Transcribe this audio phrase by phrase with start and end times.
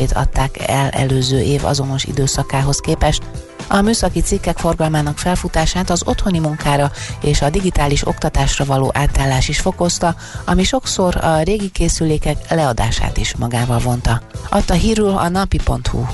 [0.00, 3.22] növekedését adták el előző év azonos időszakához képest,
[3.68, 6.90] a műszaki cikkek forgalmának felfutását az otthoni munkára
[7.22, 13.36] és a digitális oktatásra való átállás is fokozta, ami sokszor a régi készülékek leadását is
[13.36, 14.20] magával vonta.
[14.50, 16.04] Adta hírül a napi.hu.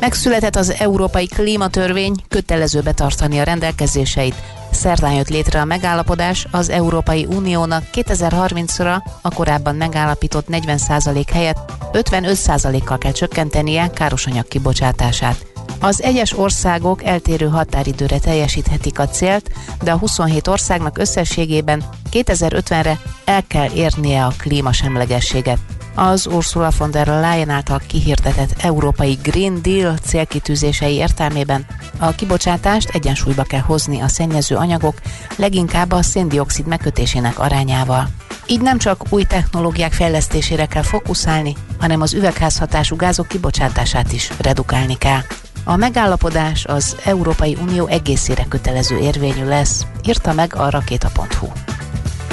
[0.00, 4.34] Megszületett az Európai Klímatörvény, kötelező betartani a rendelkezéseit.
[4.72, 12.98] Szerdán jött létre a megállapodás, az Európai Uniónak 2030-ra a korábban megállapított 40% helyett 55%-kal
[12.98, 15.46] kell csökkentenie károsanyag kibocsátását.
[15.80, 19.50] Az egyes országok eltérő határidőre teljesíthetik a célt,
[19.82, 25.58] de a 27 országnak összességében 2050-re el kell érnie a klímasemlegességet.
[25.94, 31.66] Az Ursula von der Leyen által kihirdetett Európai Green Deal célkitűzései értelmében
[31.98, 35.00] a kibocsátást egyensúlyba kell hozni a szennyező anyagok,
[35.36, 38.08] leginkább a széndiokszid megkötésének arányával.
[38.46, 44.98] Így nem csak új technológiák fejlesztésére kell fókuszálni, hanem az üvegházhatású gázok kibocsátását is redukálni
[44.98, 45.20] kell.
[45.64, 51.46] A megállapodás az Európai Unió egészére kötelező érvényű lesz, írta meg a rakéta.hu.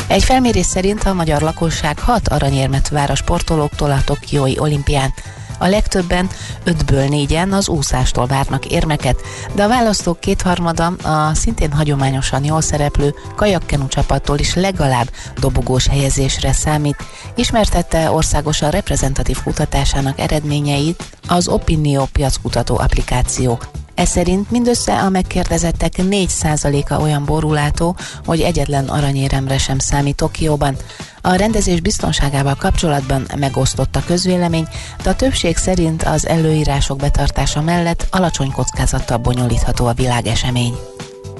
[0.09, 5.13] Egy felmérés szerint a magyar lakosság hat aranyérmet vár a sportolóktól a Tokiói olimpián.
[5.59, 6.29] A legtöbben,
[6.63, 9.21] ötből négyen az úszástól várnak érmeket,
[9.55, 16.51] de a választók kétharmada a szintén hagyományosan jól szereplő kajakkenu csapattól is legalább dobogós helyezésre
[16.51, 17.03] számít,
[17.35, 23.59] ismertette országosan reprezentatív kutatásának eredményeit az Opinio piackutató applikáció.
[23.99, 30.75] Ez szerint mindössze a megkérdezettek 4%-a olyan borulátó, hogy egyetlen aranyéremre sem számít Tokióban.
[31.21, 34.67] A rendezés biztonságával kapcsolatban megosztott a közvélemény,
[35.03, 40.73] de a többség szerint az előírások betartása mellett alacsony kockázattal bonyolítható a világesemény.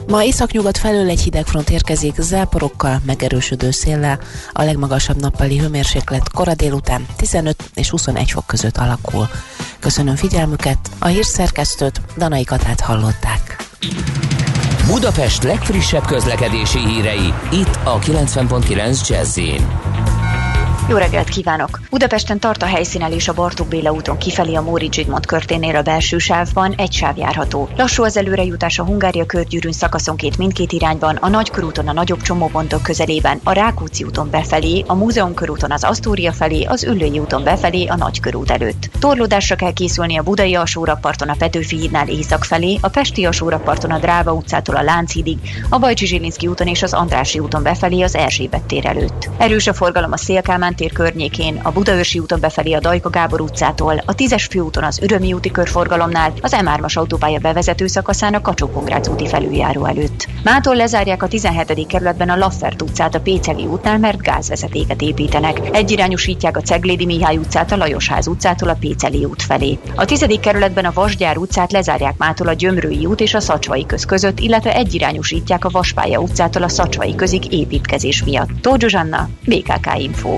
[0.08, 4.20] Ma északnyugat felől egy hidegfront érkezik záporokkal, megerősödő széllel,
[4.52, 9.30] a legmagasabb nappali hőmérséklet kora délután 15 és 21 fok között alakul.
[9.80, 13.68] Köszönöm figyelmüket, a hírszerkesztőt Danai Katát hallották.
[14.88, 19.38] Budapest legfrissebb közlekedési hírei, itt a 90.9 jazz
[20.90, 21.80] jó reggelt kívánok!
[21.90, 26.18] Budapesten tart a helyszínelés a Bartók Béla úton kifelé a Móri Zsigmond körténél a belső
[26.18, 27.70] sávban, egy sáv járható.
[27.78, 33.40] Lassú az előrejutás a Hungária körgyűrűn szakaszonként mindkét irányban, a Nagykörúton a nagyobb csomópontok közelében,
[33.44, 37.96] a Rákóczi úton befelé, a Múzeum körúton az Asztória felé, az Üllői úton befelé, a
[37.96, 38.90] Nagykörút előtt.
[39.00, 44.00] Torlódásra kell készülni a Budai alsórakparton a Petőfi hídnál észak felé, a Pesti alsórakparton a
[44.00, 45.38] Dráva utcától a Lánchídig,
[45.70, 49.30] a Bajcsi úton és az Andrási úton befelé az Erzsébet tér előtt.
[49.38, 54.04] Erős a forgalom a Szélkámán tér környékén, a Budaörsi úton befelé a Dajka Gábor utcától,
[54.06, 59.28] a 10-es főúton az Ürömi úti körforgalomnál, az M3-as autópálya bevezető szakaszán a kacsó úti
[59.28, 60.28] felüljáró előtt.
[60.44, 61.88] Mától lezárják a 17.
[61.88, 65.60] kerületben a Laffert utcát a Péceli útnál, mert gázvezetéket építenek.
[65.72, 69.80] Egyirányosítják a Ceglédi Mihály utcát a Lajosház utcától a Péceli út felé.
[69.96, 70.26] A 10.
[70.42, 74.76] kerületben a Vasgyár utcát lezárják mától a Gyömrői út és a Szacsvai köz között, illetve
[74.76, 78.50] egyirányosítják a Vaspálya utcától a Szacsvai közig építkezés miatt.
[78.62, 80.38] Tóth Zsuzsanna, BKK Info.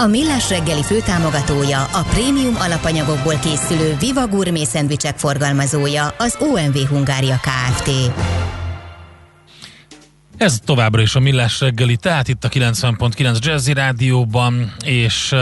[0.00, 7.40] A Millás reggeli főtámogatója, a prémium alapanyagokból készülő Viva Gourmet szendvicsek forgalmazója, az OMV Hungária
[7.40, 7.90] Kft.
[10.36, 15.40] Ez továbbra is a Millás reggeli, tehát itt a 90.9 Jazzy Rádióban, és uh,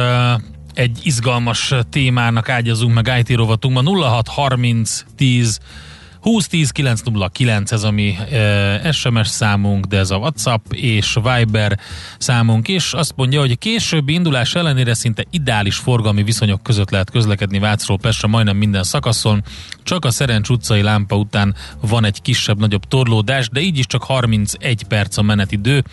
[0.74, 5.58] egy izgalmas témának ágyazunk meg IT rovatunkban 06 30 10
[6.22, 11.78] 2010 909 ez a mi e, SMS számunk, de ez a WhatsApp és Viber
[12.18, 12.92] számunk is.
[12.92, 18.28] Azt mondja, hogy későbbi indulás ellenére szinte ideális forgalmi viszonyok között lehet közlekedni Vácról Pestre
[18.28, 19.44] majdnem minden szakaszon.
[19.82, 24.82] Csak a Szerencs utcai lámpa után van egy kisebb-nagyobb torlódás, de így is csak 31
[24.82, 25.84] perc a menetidő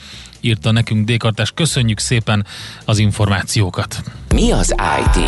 [0.46, 1.52] írta nekünk Dékartás.
[1.52, 2.46] Köszönjük szépen
[2.86, 4.04] az információkat.
[4.34, 5.24] Mi az IT?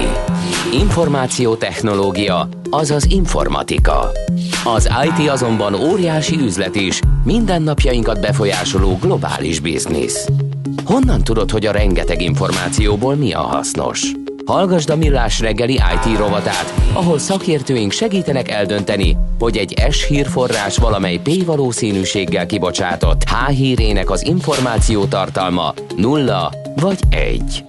[0.73, 4.11] Információtechnológia, azaz informatika.
[4.63, 10.27] Az IT azonban óriási üzlet is, mindennapjainkat befolyásoló globális biznisz.
[10.83, 14.11] Honnan tudod, hogy a rengeteg információból mi a hasznos?
[14.47, 21.17] Hallgasd a Millás reggeli IT rovatát, ahol szakértőink segítenek eldönteni, hogy egy S hírforrás valamely
[21.17, 27.63] P valószínűséggel kibocsátott H hírének az információ tartalma nulla vagy egy.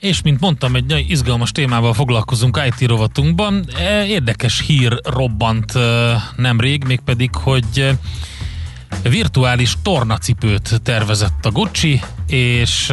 [0.00, 3.64] És mint mondtam, egy nagyon izgalmas témával foglalkozunk IT rovatunkban.
[3.78, 5.72] E, érdekes hír robbant
[6.36, 7.98] nemrég, mégpedig, hogy
[9.02, 12.92] virtuális tornacipőt tervezett a Gucci, és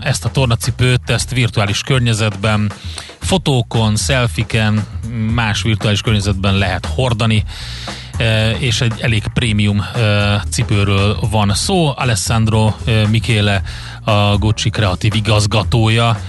[0.00, 2.72] ezt a tornacipőt, ezt virtuális környezetben,
[3.20, 4.86] fotókon, szelfiken,
[5.34, 7.44] más virtuális környezetben lehet hordani,
[8.58, 9.84] és egy elég prémium
[10.50, 11.92] cipőről van szó.
[11.96, 12.74] Alessandro
[13.10, 13.62] Michele,
[14.04, 16.20] a Gucci kreatív igazgatója,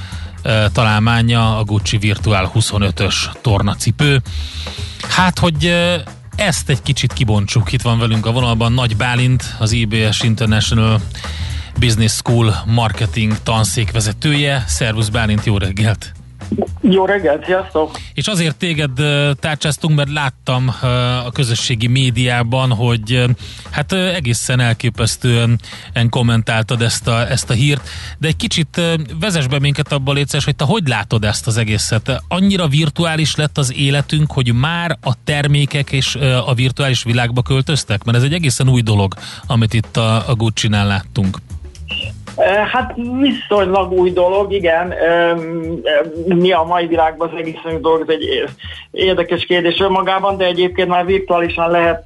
[0.72, 4.22] találmánya a Gucci Virtual 25-ös tornacipő.
[5.10, 5.74] Hát, hogy
[6.40, 7.72] ezt egy kicsit kibontsuk.
[7.72, 11.02] Itt van velünk a vonalban Nagy Bálint, az IBS International
[11.80, 14.64] Business School marketing tanszék vezetője.
[14.68, 16.19] Szervusz Bálint, jó reggelt!
[16.82, 18.00] Jó reggelt, sziasztok!
[18.14, 18.92] És azért téged
[19.40, 20.76] tárcsáztunk, mert láttam
[21.26, 23.24] a közösségi médiában, hogy
[23.70, 25.60] hát egészen elképesztően
[26.10, 28.82] kommentáltad ezt a, ezt a hírt, de egy kicsit
[29.20, 32.24] vezess be minket abban létszes, hogy te hogy látod ezt az egészet?
[32.28, 36.16] Annyira virtuális lett az életünk, hogy már a termékek és
[36.46, 38.04] a virtuális világba költöztek?
[38.04, 39.14] Mert ez egy egészen új dolog,
[39.48, 41.38] amit itt a, a Gucci-nál láttunk.
[42.72, 44.94] Hát viszonylag új dolog, igen.
[46.26, 48.44] Mi a mai világban az egészen új dolog, ez egy
[48.92, 52.04] érdekes kérdés önmagában, de egyébként már virtuálisan lehet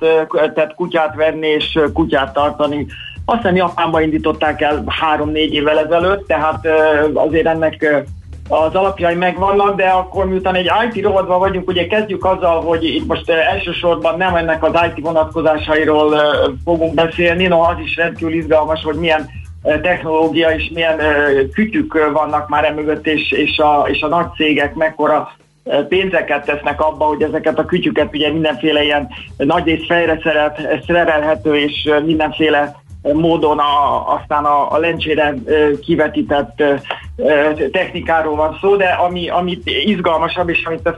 [0.54, 2.86] tehát kutyát venni és kutyát tartani.
[3.26, 6.68] Aztán Japánban indították el három-négy évvel ezelőtt, tehát
[7.14, 8.06] azért ennek
[8.50, 13.08] az alapjai megvannak, de akkor miután egy IT rovatban vagyunk, ugye kezdjük azzal, hogy itt
[13.08, 16.16] most elsősorban nem ennek az IT vonatkozásairól
[16.64, 19.30] fogunk beszélni, no az is rendkívül izgalmas, hogy milyen
[19.64, 21.00] technológia és milyen
[21.54, 25.32] kütyük vannak már emögött, és, és, a, és a nagy cégek mekkora
[25.90, 31.90] pénzeket tesznek abba, hogy ezeket a kütyüket ugye mindenféle ilyen nagyrészt fejre szeret, szerelhető és
[32.06, 35.34] mindenféle módon a, aztán a, a lencsére
[35.82, 36.64] kivetített
[37.72, 40.90] technikáról van szó, de ami, amit izgalmasabb és amit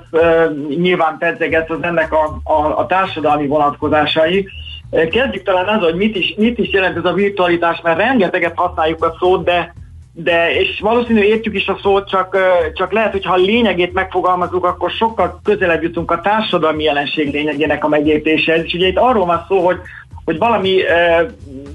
[0.67, 4.47] nyilván pedzeget, az ennek a, a, a társadalmi vonatkozásai,
[4.95, 9.03] Kezdjük talán az, hogy mit is, mit is jelent ez a virtualitás, mert rengeteget használjuk
[9.03, 9.73] a szót, de,
[10.13, 12.37] de és valószínűleg értjük is a szót, csak,
[12.73, 17.83] csak lehet, hogy ha a lényegét megfogalmazunk, akkor sokkal közelebb jutunk a társadalmi jelenség lényegének
[17.83, 18.63] a megértéséhez.
[18.63, 19.77] És ugye itt arról van szó, hogy,
[20.25, 20.81] hogy valami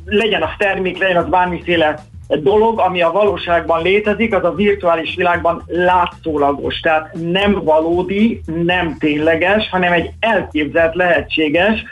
[0.04, 1.98] legyen az termék, legyen az bármiféle
[2.38, 6.80] dolog, ami a valóságban létezik, az a virtuális világban látszólagos.
[6.80, 11.84] Tehát nem valódi, nem tényleges, hanem egy elképzelt lehetséges,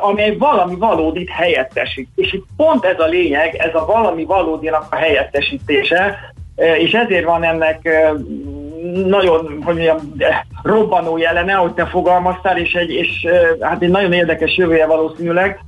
[0.00, 2.08] amely valami valódit helyettesít.
[2.14, 6.18] És itt pont ez a lényeg, ez a valami valódinak a helyettesítése,
[6.56, 7.88] és ezért van ennek
[9.06, 9.98] nagyon, hogy mondjam,
[10.62, 13.26] robbanó jelene, ahogy te fogalmaztál, és, egy, és
[13.60, 15.60] hát egy nagyon érdekes jövője valószínűleg,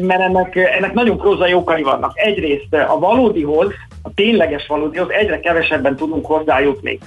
[0.00, 2.12] mert ennek, ennek nagyon prózai okai vannak.
[2.14, 3.72] Egyrészt a valódihoz,
[4.02, 6.98] a tényleges valódihoz egyre kevesebben tudunk hozzájutni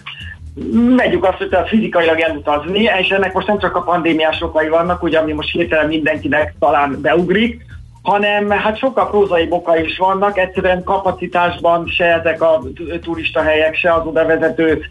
[0.95, 5.19] megyük azt, hogy fizikailag elutazni, és ennek most nem csak a pandémiás okai vannak, ugye,
[5.19, 7.65] ami most hirtelen mindenkinek talán beugrik,
[8.01, 12.63] hanem hát sokkal prózai oka is vannak, egyszerűen kapacitásban se ezek a
[13.01, 14.85] turista helyek, se az oda vezető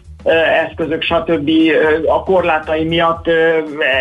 [0.67, 1.49] eszközök, stb.
[2.07, 3.25] a korlátai miatt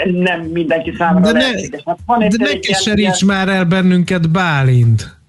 [0.04, 1.82] nem mindenki számára de lehetséges.
[1.84, 5.21] Hát van de ne keseríts már el bennünket, Bálint!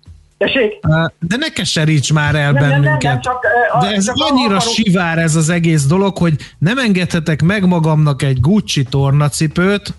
[0.44, 0.80] Tessék?
[1.20, 3.02] De ne keseríts már el nem, bennünket.
[3.02, 3.46] Nem, nem, nem, csak,
[3.82, 4.74] De ez csak annyira akarok...
[4.74, 9.94] sivár ez az egész dolog, hogy nem engedhetek meg magamnak egy Gucci tornacipőt,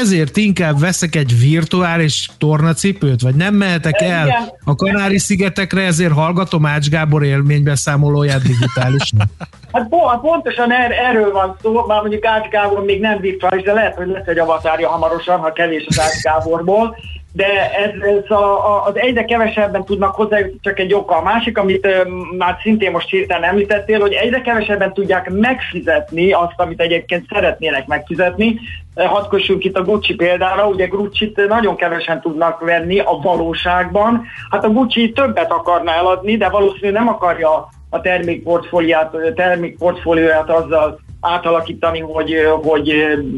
[0.00, 4.52] ezért inkább veszek egy virtuális tornacipőt, vagy nem mehetek el Igen.
[4.64, 9.20] a Kanári-szigetekre, ezért hallgatom Ács Gábor élménybeszámolóját digitálisan.
[9.72, 9.88] Hát
[10.20, 14.06] pontosan er, erről van szó, már mondjuk Ács Gábor még nem virtuális, de lehet, hogy
[14.06, 16.96] lesz egy avatárja hamarosan, ha kevés az Ács Gáborból
[17.32, 21.16] de ez, ez a, a, az egyre kevesebben tudnak hozzájutni csak egy oka.
[21.16, 22.04] A másik, amit ö,
[22.38, 28.60] már szintén most hirtelen említettél, hogy egyre kevesebben tudják megfizetni azt, amit egyébként szeretnének megfizetni.
[28.94, 34.24] Hadd kössünk itt a Gucci példára, ugye Gucci-t nagyon kevesen tudnak venni a valóságban.
[34.50, 42.00] Hát a Gucci többet akarna eladni, de valószínűleg nem akarja a termékportfólióját, termékportfólióját azzal átalakítani,
[42.00, 42.88] hogy, hogy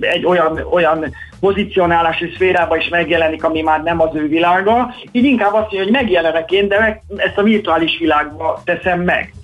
[0.01, 4.95] egy olyan, olyan pozícionálási szférába is megjelenik, ami már nem az ő világa.
[5.13, 9.35] Így inkább azt mondja, hogy megjelenek én, de meg ezt a virtuális világba teszem meg.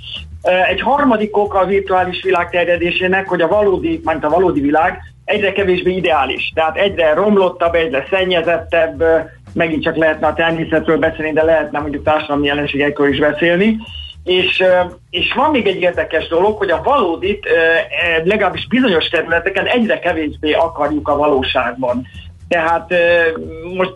[0.69, 5.53] Egy harmadik oka a virtuális világ terjedésének, hogy a valódi, mint a valódi világ egyre
[5.53, 6.53] kevésbé ideális.
[6.55, 9.05] Tehát egyre romlottabb, egyre szennyezettebb,
[9.53, 13.77] megint csak lehetne a természetről beszélni, de lehetne mondjuk társadalmi jelenségekről is beszélni.
[14.25, 14.65] És,
[15.11, 17.49] és van még egy érdekes dolog, hogy a valódit
[18.25, 22.07] legalábbis bizonyos területeken egyre kevésbé akarjuk a valóságban.
[22.49, 22.95] Tehát
[23.77, 23.93] most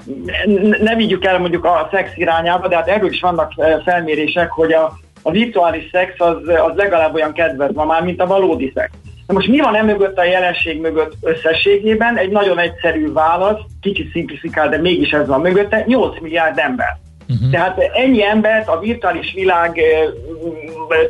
[0.80, 3.52] ne vigyük el mondjuk a szex irányába, de hát erről is vannak
[3.84, 8.72] felmérések, hogy a, a virtuális szex az, az legalább olyan kedvez már, mint a valódi
[8.74, 8.90] szex.
[9.26, 12.16] Na most mi van emögött a jelenség mögött összességében?
[12.16, 16.98] Egy nagyon egyszerű válasz, kicsit szimplifikál, de mégis ez van mögötte, 8 milliárd ember.
[17.28, 17.50] Uh-huh.
[17.50, 19.80] Tehát ennyi embert a virtuális világ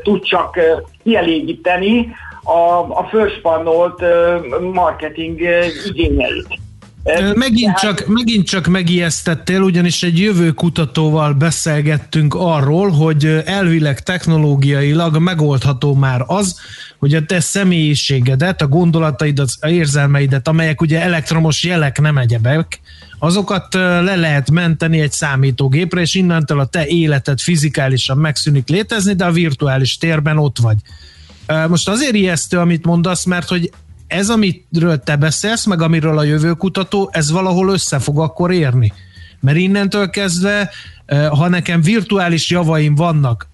[0.02, 0.58] tud csak
[1.02, 2.08] kielégíteni
[2.42, 4.02] a, a fölspannolt
[4.72, 5.40] marketing
[5.86, 6.62] igényeit.
[7.34, 15.94] Megint csak, megint csak megijesztettél, ugyanis egy jövő kutatóval beszélgettünk arról, hogy elvileg technológiailag megoldható
[15.94, 16.60] már az,
[16.98, 22.80] hogy a te személyiségedet, a gondolataidat, a érzelmeidet, amelyek ugye elektromos jelek nem egyebek,
[23.18, 29.24] azokat le lehet menteni egy számítógépre, és innentől a te életed fizikálisan megszűnik létezni, de
[29.24, 30.76] a virtuális térben ott vagy.
[31.68, 33.70] Most azért ijesztő, amit mondasz, mert hogy
[34.06, 38.92] ez, amiről te beszélsz, meg amiről a jövőkutató, ez valahol össze fog akkor érni.
[39.40, 40.70] Mert innentől kezdve,
[41.30, 43.48] ha nekem virtuális javaim vannak,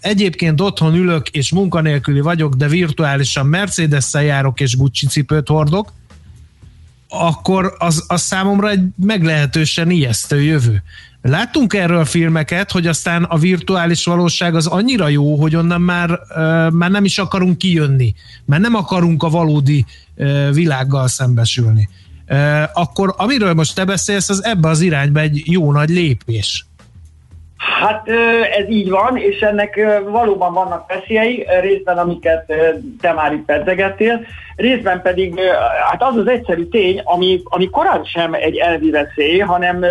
[0.00, 5.92] egyébként otthon ülök és munkanélküli vagyok, de virtuálisan Mercedes-szel járok és Gucci cipőt hordok,
[7.08, 10.82] akkor az, az számomra egy meglehetősen ijesztő jövő.
[11.22, 16.20] Láttunk erről filmeket, hogy aztán a virtuális valóság az annyira jó, hogy onnan már,
[16.72, 19.84] már nem is akarunk kijönni, mert nem akarunk a valódi
[20.52, 21.88] világgal szembesülni.
[22.72, 26.66] Akkor amiről most te beszélsz, az ebbe az irányba egy jó nagy lépés.
[27.56, 28.08] Hát
[28.58, 32.52] ez így van, és ennek valóban vannak veszélyei, részben amiket
[33.00, 34.20] te már itt pedzegettél,
[34.56, 35.40] részben pedig
[35.90, 39.84] hát az az egyszerű tény, ami, ami korán sem egy elvi veszély, hanem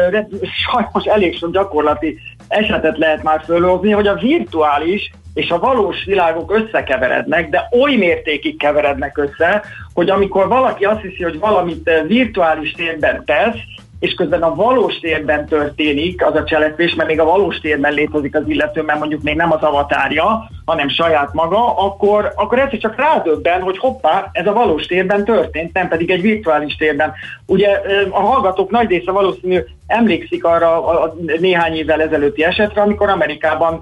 [0.72, 6.52] sajnos elég sok gyakorlati esetet lehet már fölhozni, hogy a virtuális és a valós világok
[6.52, 13.26] összekeverednek, de oly mértékig keverednek össze, hogy amikor valaki azt hiszi, hogy valamit virtuális térben
[13.26, 13.58] tesz,
[14.06, 18.36] és közben a valós térben történik az a cselekvés, mert még a valós térben létezik
[18.36, 22.96] az illető, mert mondjuk még nem az avatárja, hanem saját maga, akkor, akkor egyszer csak
[22.96, 27.14] rádöbben, hogy hoppá, ez a valós térben történt, nem pedig egy virtuális térben.
[27.46, 33.82] Ugye a hallgatók nagy része valószínű emlékszik arra a néhány évvel ezelőtti esetre, amikor Amerikában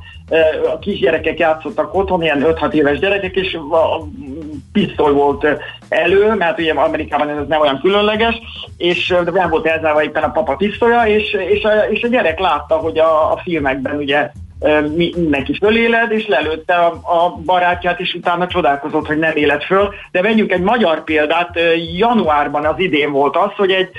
[0.74, 4.08] a kisgyerekek játszottak otthon, ilyen 5-6 éves gyerekek, és a
[4.72, 5.48] pisztoly volt
[5.90, 8.42] elő, mert ugye Amerikában ez nem olyan különleges,
[8.78, 12.76] és nem volt elzárva éppen a papa pisztolya, és, és, a, és a gyerek látta,
[12.76, 14.32] hogy a, a filmekben ugye
[14.96, 19.94] mindenki föléled, és lelőtte a, a barátját, és utána csodálkozott, hogy nem élet föl.
[20.12, 21.60] De vegyünk egy magyar példát,
[21.98, 23.90] januárban az idén volt az, hogy egy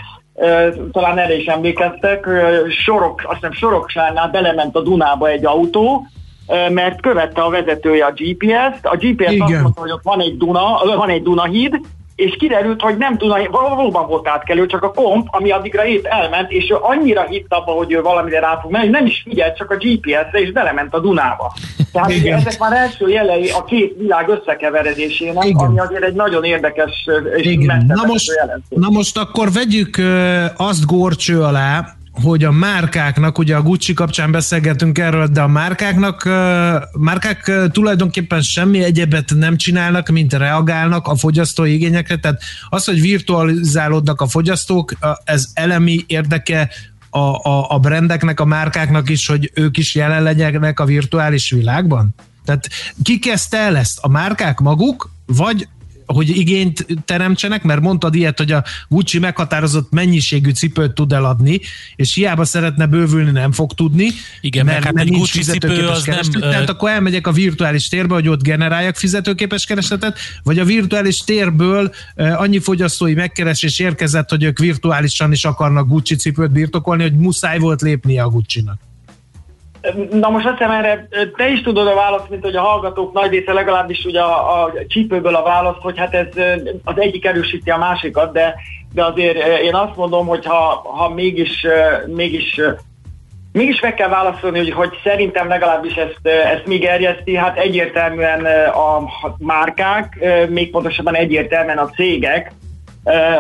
[0.93, 2.27] talán erre is emlékeztek,
[2.69, 6.07] sorok, azt hiszem Soroksánál belement a Dunába egy autó,
[6.47, 9.43] mert követte a vezetője a GPS-t, a GPS Igen.
[9.43, 11.81] azt mondta, hogy ott van egy Duna, van egy Dunahíd,
[12.15, 16.51] és kiderült, hogy nem tudom, valóban volt átkelő, csak a komp, ami addigra épp elment,
[16.51, 19.71] és ő annyira hitt abba, hogy ő valamire rá fog menni, nem is figyelt csak
[19.71, 21.55] a GPS-re, és belement a Dunába.
[21.93, 22.39] Tehát Igen.
[22.39, 25.67] ezek már első jelei a két világ összekeveredésének, Igen.
[25.67, 27.85] ami azért egy nagyon érdekes és Igen.
[27.87, 28.31] Na most,
[28.69, 30.01] na most akkor vegyük
[30.57, 31.85] azt górcső alá,
[32.23, 36.25] hogy a márkáknak, ugye a Gucci kapcsán beszélgetünk erről, de a márkáknak,
[36.93, 44.21] márkák tulajdonképpen semmi egyebet nem csinálnak, mint reagálnak a fogyasztói igényekre, tehát az, hogy virtualizálódnak
[44.21, 44.93] a fogyasztók,
[45.25, 46.71] ez elemi érdeke
[47.11, 52.15] a, a, a brendeknek, a márkáknak is, hogy ők is jelen legyenek a virtuális világban?
[52.45, 52.69] Tehát
[53.03, 53.99] ki kezdte el ezt?
[54.01, 55.69] A márkák maguk, vagy
[56.07, 61.61] hogy igényt teremtsenek, mert mondtad ilyet, hogy a Gucci meghatározott mennyiségű cipőt tud eladni,
[61.97, 64.09] és hiába szeretne bővülni, nem fog tudni.
[64.41, 66.41] Igen, mert, mert hát egy Gucci cipő az kereslet.
[66.41, 66.51] nem...
[66.51, 71.93] Tehát akkor elmegyek a virtuális térbe, hogy ott generáljak fizetőképes keresletet, vagy a virtuális térből
[72.17, 77.83] annyi fogyasztói megkeresés érkezett, hogy ők virtuálisan is akarnak Gucci cipőt birtokolni, hogy muszáj volt
[77.83, 78.79] lépnie a Gucci-nak.
[80.11, 83.31] Na most azt hiszem erre te is tudod a választ, mint hogy a hallgatók nagy
[83.31, 86.27] része legalábbis ugye a, a csípőből a választ, hogy hát ez
[86.85, 88.55] az egyik erősíti a másikat, de,
[88.93, 91.67] de azért én azt mondom, hogy ha, ha mégis,
[92.07, 92.61] mégis
[93.53, 99.03] Mégis meg kell válaszolni, hogy, hogy szerintem legalábbis ezt, ezt még erjeszti, hát egyértelműen a
[99.39, 102.53] márkák, még pontosabban egyértelműen a cégek,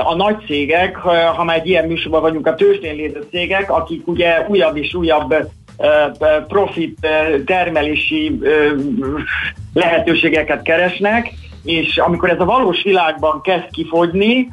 [0.04, 0.96] a nagy cégek,
[1.36, 5.34] ha már egy ilyen műsorban vagyunk, a tőzsdén lévő cégek, akik ugye újabb és újabb
[6.48, 7.06] profit
[7.46, 8.38] termelési
[9.72, 11.32] lehetőségeket keresnek,
[11.64, 14.48] és amikor ez a valós világban kezd kifogyni,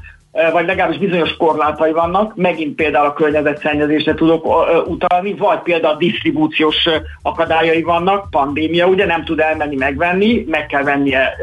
[0.52, 4.46] vagy legalábbis bizonyos korlátai vannak, megint például a környezetszennyezésre tudok
[4.88, 6.88] utalni, vagy például a disztribúciós
[7.22, 11.36] akadályai vannak, pandémia, ugye nem tud elmenni megvenni, meg kell vennie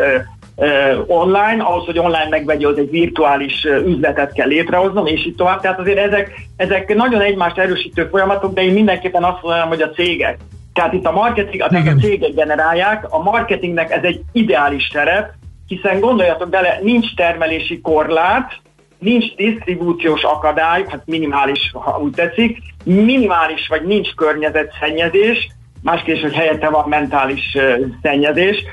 [1.06, 5.60] online, ahhoz, hogy online megvegye, az egy virtuális üzletet kell létrehoznom, és így tovább.
[5.60, 9.90] Tehát azért ezek, ezek nagyon egymást erősítő folyamatok, de én mindenképpen azt mondanám, hogy a
[9.90, 10.38] cégek.
[10.72, 15.30] Tehát itt a marketing, tehát a cégek generálják, a marketingnek ez egy ideális terep,
[15.66, 18.52] hiszen gondoljatok bele, nincs termelési korlát,
[18.98, 25.48] nincs disztribúciós akadály, hát minimális, ha úgy tetszik, minimális vagy nincs környezetszennyezés,
[25.82, 27.56] másképp, hogy helyette van mentális
[28.02, 28.64] szennyezés.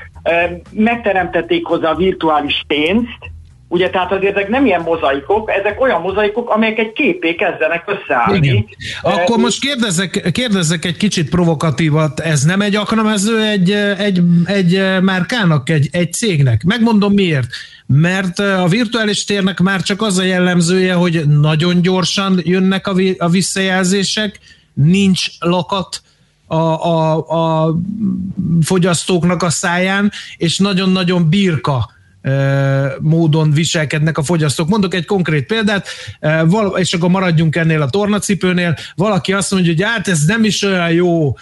[0.70, 3.34] Megteremtették hozzá a virtuális pénzt,
[3.68, 8.46] Ugye, tehát azért ezek nem ilyen mozaikok, ezek olyan mozaikok, amelyek egy képé kezdenek összeállni.
[8.46, 8.64] Igen.
[9.02, 15.68] Akkor most kérdezzek, kérdezzek egy kicsit provokatívat, ez nem egy aknamező egy, egy, egy márkának,
[15.68, 16.62] egy, egy cégnek?
[16.64, 17.46] Megmondom miért.
[17.86, 23.28] Mert a virtuális térnek már csak az a jellemzője, hogy nagyon gyorsan jönnek a, a
[23.28, 24.40] visszajelzések,
[24.74, 26.02] nincs lakat,
[26.46, 27.16] a, a,
[27.64, 27.76] a
[28.62, 31.94] fogyasztóknak a száján, és nagyon-nagyon birka
[33.00, 34.68] módon viselkednek a fogyasztók.
[34.68, 35.88] Mondok egy konkrét példát,
[36.74, 38.76] és akkor maradjunk ennél a tornacipőnél.
[38.94, 41.36] Valaki azt mondja, hogy hát ez nem is olyan jó,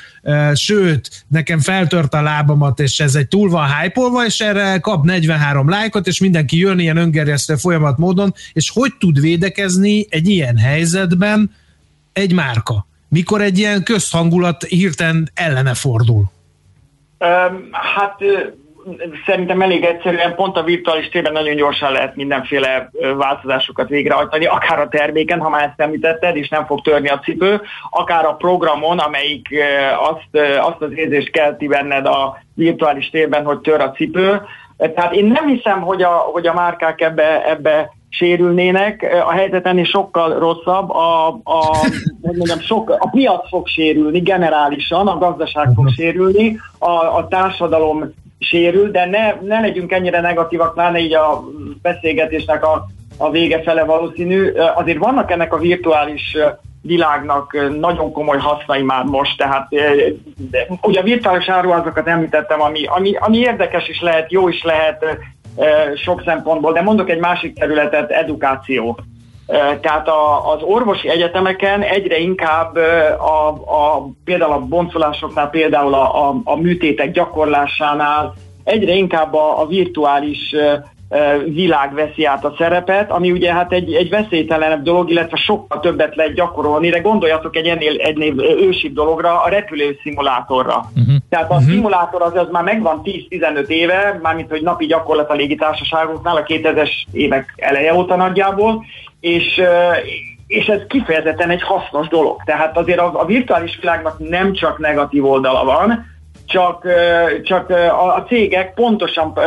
[0.55, 5.69] sőt, nekem feltört a lábamat, és ez egy túl van hype és erre kap 43
[5.69, 11.51] lájkot, és mindenki jön ilyen öngerjesztő folyamat módon, és hogy tud védekezni egy ilyen helyzetben
[12.13, 12.87] egy márka?
[13.15, 16.25] Mikor egy ilyen közhangulat hirtelen ellene fordul?
[17.71, 18.17] Hát
[19.27, 24.89] szerintem elég egyszerűen pont a virtuális térben nagyon gyorsan lehet mindenféle változásokat végrehajtani, akár a
[24.89, 29.49] terméken, ha már ezt említetted, és nem fog törni a cipő, akár a programon, amelyik
[29.99, 34.41] azt, azt az érzést kelti benned a virtuális térben, hogy tör a cipő.
[34.77, 39.85] Tehát én nem hiszem, hogy a, hogy a márkák ebbe, ebbe sérülnének, a helyzet ennél
[39.85, 41.87] sokkal rosszabb, a, a,
[42.21, 48.91] mondjam, sok, a piac fog sérülni generálisan, a gazdaság fog sérülni, a, a társadalom sérül,
[48.91, 51.45] de ne, ne legyünk ennyire negatívak, pláne így a
[51.83, 54.53] beszélgetésnek a, a vége fele valószínű.
[54.75, 56.37] Azért vannak ennek a virtuális
[56.83, 59.69] világnak nagyon komoly hasznai már most, tehát
[60.51, 65.05] de, ugye a virtuális áruházakat említettem, ami, ami, ami érdekes is lehet, jó is lehet,
[65.97, 68.99] sok szempontból, de mondok egy másik területet, edukáció.
[69.81, 72.77] Tehát a, az orvosi egyetemeken egyre inkább
[73.19, 79.67] a, a, például a boncolásoknál, például a, a, a műtétek gyakorlásánál egyre inkább a, a
[79.67, 80.55] virtuális
[81.47, 86.17] világ veszi át a szerepet, ami ugye hát egy, egy veszélytelenebb dolog, illetve sokkal többet
[86.17, 90.91] lehet gyakorolni, de gondoljatok egy ennél, ennél ősibb dologra, a repülő szimulátorra.
[90.97, 91.15] Uh-huh.
[91.29, 91.71] Tehát a uh-huh.
[91.71, 96.91] szimulátor az, az már megvan 10-15 éve, mármint hogy napi gyakorlat a légitársaságoknál, a 2000-es
[97.13, 98.85] évek eleje óta nagyjából,
[99.21, 99.63] és
[100.47, 102.43] és ez kifejezetten egy hasznos dolog.
[102.45, 106.14] Tehát azért a, a virtuális világnak nem csak negatív oldala van,
[106.55, 106.87] csak,
[107.43, 107.71] csak
[108.17, 109.39] a cégek pontosan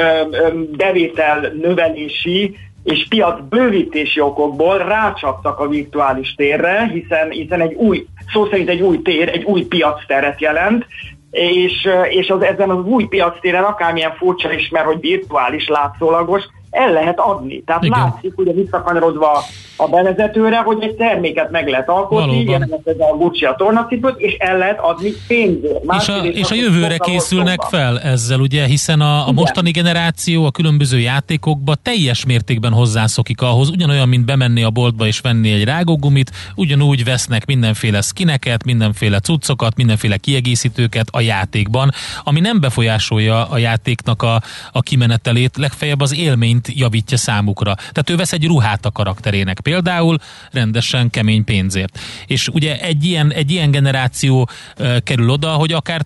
[0.77, 8.45] bevétel növelési és piac bővítési okokból rácsaptak a virtuális térre, hiszen, hiszen egy új, szó
[8.45, 10.85] szerint egy új tér, egy új piac teret jelent,
[11.31, 16.43] és, és az, ezen az új piac téren akármilyen furcsa is, mert hogy virtuális, látszólagos,
[16.77, 17.63] el lehet adni.
[17.65, 17.99] Tehát Igen.
[17.99, 19.43] látszik, ugye visszakanyarodva
[19.77, 24.33] a bevezetőre, hogy egy terméket meg lehet alkotni, ilyen ez a Gucci a tornacipőt, és
[24.33, 25.83] el lehet adni pénzért.
[25.99, 30.51] és a, és a jövőre készülnek fel ezzel, ugye, hiszen a, a mostani generáció a
[30.51, 36.31] különböző játékokba teljes mértékben hozzászokik ahhoz, ugyanolyan, mint bemenni a boltba és venni egy rágógumit,
[36.55, 41.91] ugyanúgy vesznek mindenféle skineket, mindenféle cuccokat, mindenféle kiegészítőket a játékban,
[42.23, 47.73] ami nem befolyásolja a játéknak a, a kimenetelét, legfeljebb az élményt javítja számukra.
[47.75, 50.17] Tehát ő vesz egy ruhát a karakterének például
[50.51, 51.99] rendesen kemény pénzért.
[52.27, 54.49] És ugye egy ilyen, egy ilyen generáció
[54.79, 56.01] uh, kerül oda, hogy akár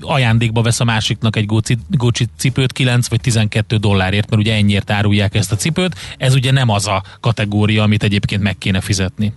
[0.00, 4.90] ajándékba vesz a másiknak egy Gucci, Gucci cipőt 9 vagy 12 dollárért, mert ugye ennyiért
[4.90, 5.94] árulják ezt a cipőt.
[6.18, 9.32] Ez ugye nem az a kategória, amit egyébként meg kéne fizetni.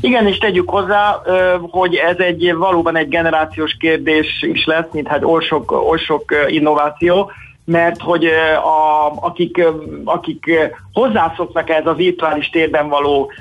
[0.00, 1.22] Igen, és tegyük hozzá,
[1.70, 6.34] hogy ez egy valóban egy generációs kérdés is lesz, mint hát oly sok, oly sok
[6.48, 7.30] innováció,
[7.70, 8.24] mert hogy
[8.64, 9.64] a, akik,
[10.04, 10.50] akik
[10.92, 13.32] hozzászoknak ez a virtuális térben való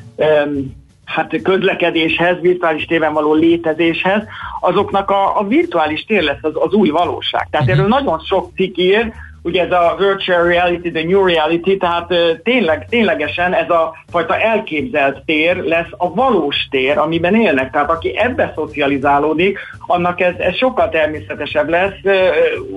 [1.05, 4.21] hát közlekedéshez, virtuális térben való létezéshez,
[4.59, 7.47] azoknak a, a virtuális tér lesz az, az új valóság.
[7.51, 7.75] Tehát mhm.
[7.75, 9.13] erről nagyon sok cikk ír,
[9.47, 15.23] ugye ez a virtual reality, the new reality, tehát tényleg, ténylegesen ez a fajta elképzelt
[15.25, 17.71] tér lesz a valós tér, amiben élnek.
[17.71, 21.99] Tehát aki ebbe szocializálódik, annak ez, ez sokkal természetesebb lesz.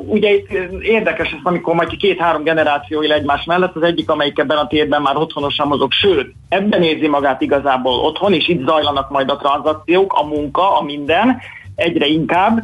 [0.06, 0.50] Ugye itt
[0.83, 5.02] érdekes ez, amikor majd két-három generáció él egymás mellett, az egyik, amelyik ebben a térben
[5.02, 10.12] már otthonosan mozog, sőt, ebben érzi magát igazából otthon, és itt zajlanak majd a tranzakciók,
[10.12, 11.40] a munka, a minden,
[11.74, 12.59] egyre inkább,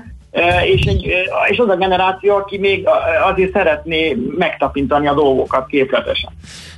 [0.64, 1.06] és, egy,
[1.50, 2.88] és az a generáció, aki még
[3.30, 6.30] azért szeretné megtapintani a dolgokat képletesen.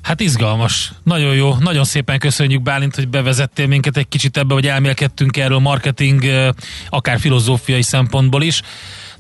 [0.02, 4.66] Hát izgalmas, nagyon jó, nagyon szépen köszönjük Bálint, hogy bevezettél minket egy kicsit ebbe, hogy
[4.66, 6.22] elmélkedtünk erről marketing,
[6.90, 8.62] akár filozófiai szempontból is.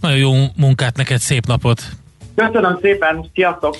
[0.00, 1.82] Nagyon jó munkát neked, szép napot!
[2.34, 3.76] Köszönöm szépen, sziasztok!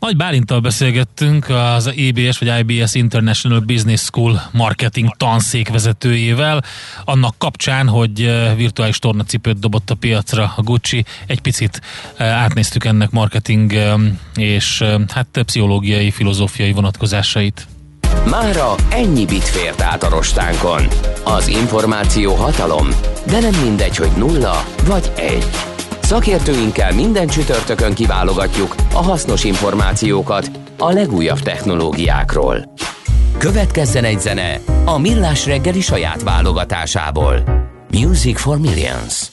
[0.00, 6.64] Nagy Bálintal beszélgettünk az EBS vagy IBS International Business School marketing tanszék vezetőjével,
[7.04, 11.04] annak kapcsán, hogy eh, virtuális tornacipőt dobott a piacra a Gucci.
[11.26, 11.80] Egy picit
[12.16, 13.72] eh, átnéztük ennek marketing
[14.34, 17.66] és hát pszichológiai, filozófiai vonatkozásait.
[18.30, 20.88] Mára ennyi bit fért át a rostánkon.
[21.24, 22.88] Az információ hatalom,
[23.26, 25.78] de nem mindegy, hogy nulla vagy egy.
[26.10, 32.72] Szakértőinkkel minden csütörtökön kiválogatjuk a hasznos információkat a legújabb technológiákról.
[33.38, 37.42] Következzen egy zene a Millás reggeli saját válogatásából.
[37.90, 39.26] Music for Millions.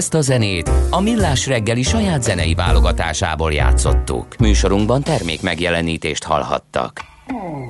[0.00, 4.36] Ezt a zenét a Millás reggeli saját zenei válogatásából játszottuk.
[4.38, 7.00] Műsorunkban termék megjelenítést hallhattak.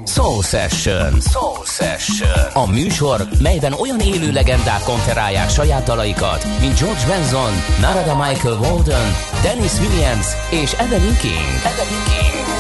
[0.04, 1.20] Soul Session.
[1.20, 2.50] Soul Session.
[2.52, 9.10] A műsor, melyben olyan élő legendák konferálják saját dalaikat, mint George Benson, Narada Michael Walden,
[9.42, 11.50] Dennis Williams és Evelyn King.
[11.64, 12.59] Evelyn King.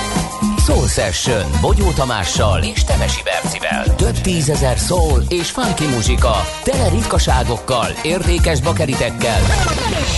[0.66, 3.94] Soul Session Bogyó Tamással és Temesi Bercivel.
[3.94, 9.40] Több tízezer soul és funky muzsika, tele ritkaságokkal, értékes bakeritekkel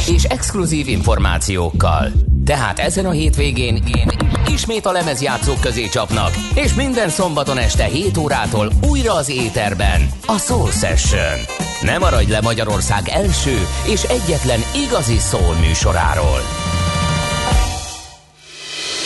[0.09, 2.13] és exkluzív információkkal.
[2.45, 4.11] Tehát ezen a hétvégén én
[4.47, 10.39] ismét a lemezjátszók közé csapnak, és minden szombaton este 7 órától újra az éterben a
[10.39, 11.39] Soul Session.
[11.83, 16.62] Nem maradj le Magyarország első és egyetlen igazi soul műsoráról.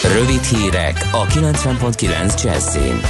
[0.02, 3.00] Rövid hírek a 90.9 Jazzin.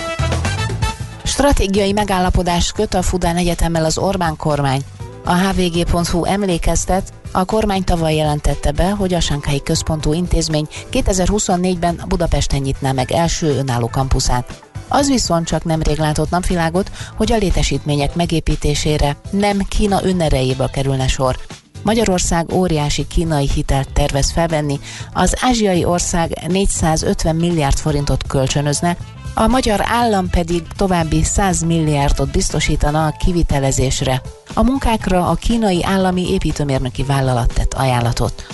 [1.24, 4.80] Stratégiai megállapodást köt a Fudán Egyetemmel az Orbán kormány.
[5.24, 12.60] A hvg.hu emlékeztet, a kormány tavaly jelentette be, hogy a Sankhelyi Központú Intézmény 2024-ben Budapesten
[12.60, 14.62] nyitná meg első önálló kampuszát.
[14.88, 21.36] Az viszont csak nemrég látott napvilágot, hogy a létesítmények megépítésére nem Kína önerejéből kerülne sor.
[21.82, 24.80] Magyarország óriási kínai hitelt tervez felvenni,
[25.12, 28.96] az ázsiai ország 450 milliárd forintot kölcsönözne,
[29.34, 34.22] a magyar állam pedig további 100 milliárdot biztosítana a kivitelezésre.
[34.54, 38.46] A munkákra a kínai állami építőmérnöki vállalat tett ajánlatot.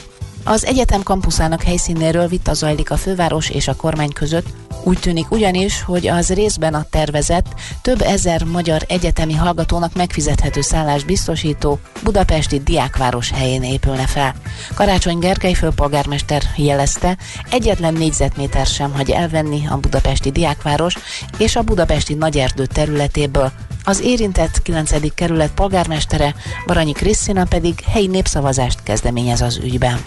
[0.45, 4.47] Az egyetem kampuszának helyszínéről vita zajlik a főváros és a kormány között,
[4.85, 7.47] úgy tűnik ugyanis, hogy az részben a tervezett
[7.83, 14.35] több ezer magyar egyetemi hallgatónak megfizethető szállást biztosító budapesti diákváros helyén épülne fel.
[14.75, 17.17] Karácsony Gergely főpolgármester jelezte,
[17.51, 20.97] egyetlen négyzetméter sem hagy elvenni a budapesti diákváros
[21.39, 23.53] és a budapesti nagyerdő területéből.
[23.85, 25.15] Az érintett 9.
[25.15, 26.35] kerület polgármestere
[26.67, 30.01] Baranyi Krisztina pedig helyi népszavazást kezdeményez az ügyben.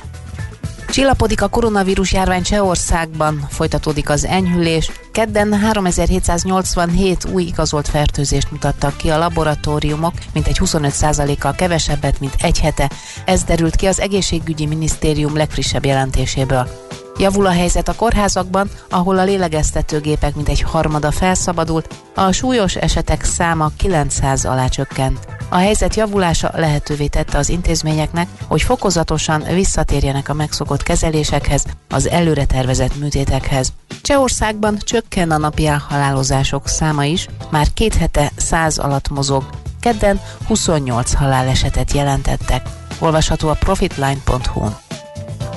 [0.96, 4.92] Csillapodik a koronavírus járvány Csehországban, folytatódik az enyhülés.
[5.12, 12.60] Kedden 3787 új igazolt fertőzést mutattak ki a laboratóriumok, mint egy 25%-kal kevesebbet, mint egy
[12.60, 12.92] hete.
[13.26, 16.85] Ez derült ki az egészségügyi minisztérium legfrissebb jelentéséből.
[17.18, 23.72] Javul a helyzet a kórházakban, ahol a lélegeztetőgépek mintegy harmada felszabadult, a súlyos esetek száma
[23.78, 25.28] 900 alá csökkent.
[25.50, 32.46] A helyzet javulása lehetővé tette az intézményeknek, hogy fokozatosan visszatérjenek a megszokott kezelésekhez, az előre
[32.46, 33.74] tervezett műtétekhez.
[34.02, 39.44] Csehországban csökken a napi elhalálozások száma is, már két hete 100 alatt mozog,
[39.80, 42.70] kedden 28 halálesetet jelentettek.
[43.00, 44.85] Olvasható a profitline.hu-n.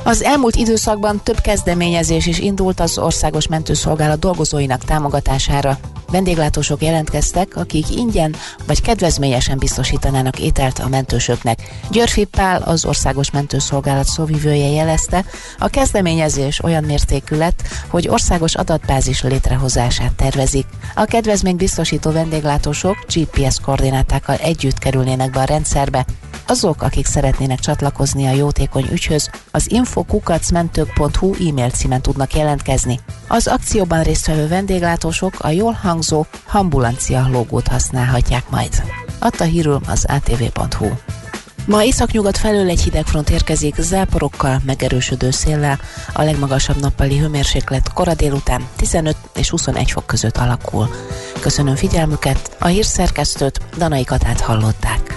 [0.08, 5.78] Az elmúlt időszakban több kezdeményezés is indult az Országos Mentőszolgálat dolgozóinak támogatására.
[6.10, 8.34] Vendéglátósok jelentkeztek, akik ingyen
[8.66, 11.58] vagy kedvezményesen biztosítanának ételt a mentősöknek.
[11.90, 15.24] Györfi Pál, az Országos Mentőszolgálat szóvivője jelezte,
[15.58, 20.66] a kezdeményezés olyan mértékű lett, hogy országos adatbázis létrehozását tervezik.
[20.94, 26.06] A kedvezmény biztosító vendéglátósok GPS koordinátákkal együtt kerülnének be a rendszerbe,
[26.50, 32.98] azok, akik szeretnének csatlakozni a jótékony ügyhöz, az infokukacmentők.hu e-mail címen tudnak jelentkezni.
[33.28, 38.82] Az akcióban résztvevő vendéglátósok a jól hangzó ambulancia logót használhatják majd.
[39.18, 40.88] Adta hírül az atv.hu.
[41.66, 45.80] Ma északnyugat felől egy hidegfront érkezik záporokkal, megerősödő széllel,
[46.12, 50.88] a legmagasabb nappali hőmérséklet kora délután 15 és 21 fok között alakul.
[51.40, 55.16] Köszönöm figyelmüket, a hírszerkesztőt Danai Katát hallották.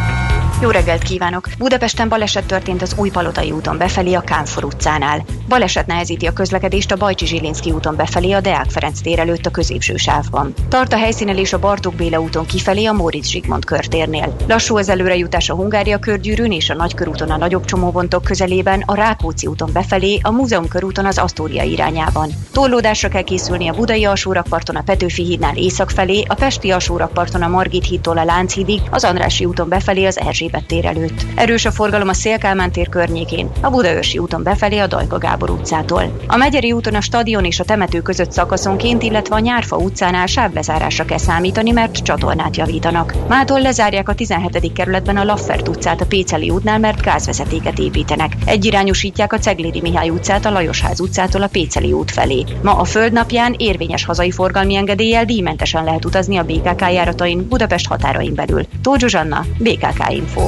[0.61, 1.47] jó reggelt kívánok!
[1.57, 5.25] Budapesten baleset történt az Újpalotai úton befelé a Kánfor utcánál.
[5.47, 9.49] Baleset nehezíti a közlekedést a Bajcsi Zsilinszki úton befelé a Deák Ferenc tér előtt a
[9.49, 10.53] középső sávban.
[10.69, 14.35] Tart a helyszínelés a Bartók Béla úton kifelé a Móricz Zsigmond körtérnél.
[14.47, 19.47] Lassú az előrejutás a Hungária körgyűrűn és a Nagykörúton a nagyobb csomópontok közelében, a Rákóczi
[19.47, 22.29] úton befelé, a Múzeum körúton az Asztória irányában.
[22.51, 27.47] Torlódásra kell készülni a Budai alsórakparton a Petőfi hídnál észak felé, a Pesti alsórakparton a
[27.47, 31.25] Margit hídtól a Lánchídig, az Andrási úton befelé az Erzsébet Erzsébet tér előtt.
[31.35, 36.23] Erős a forgalom a Szélkálmán tér környékén, a Budaörsi úton befelé a Dajka Gábor utcától.
[36.27, 41.05] A Megyeri úton a stadion és a temető között szakaszonként, illetve a Nyárfa utcánál sávlezárásra
[41.05, 43.13] kell számítani, mert csatornát javítanak.
[43.27, 44.73] Mától lezárják a 17.
[44.73, 48.33] kerületben a Laffert utcát a Péceli útnál, mert gázvezetéket építenek.
[48.45, 52.43] Egyirányosítják a Ceglédi Mihály utcát a Lajosház utcától a Péceli út felé.
[52.63, 58.33] Ma a földnapján érvényes hazai forgalmi engedéllyel díjmentesen lehet utazni a BKK járatain Budapest határain
[58.35, 58.65] belül.
[58.81, 60.40] Tóth Zsuzsanna, BKK Info.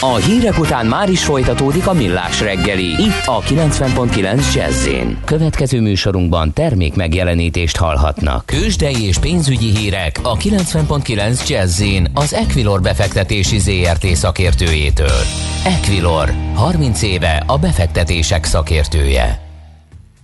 [0.00, 4.88] A hírek után már is folytatódik a millás reggeli, itt a 90.9 jazz
[5.24, 8.46] Következő műsorunkban termék megjelenítést hallhatnak.
[8.46, 11.82] Kősdei és pénzügyi hírek a 90.9 jazz
[12.14, 15.20] az Equilor befektetési ZRT szakértőjétől.
[15.64, 19.44] Equilor, 30 éve a befektetések szakértője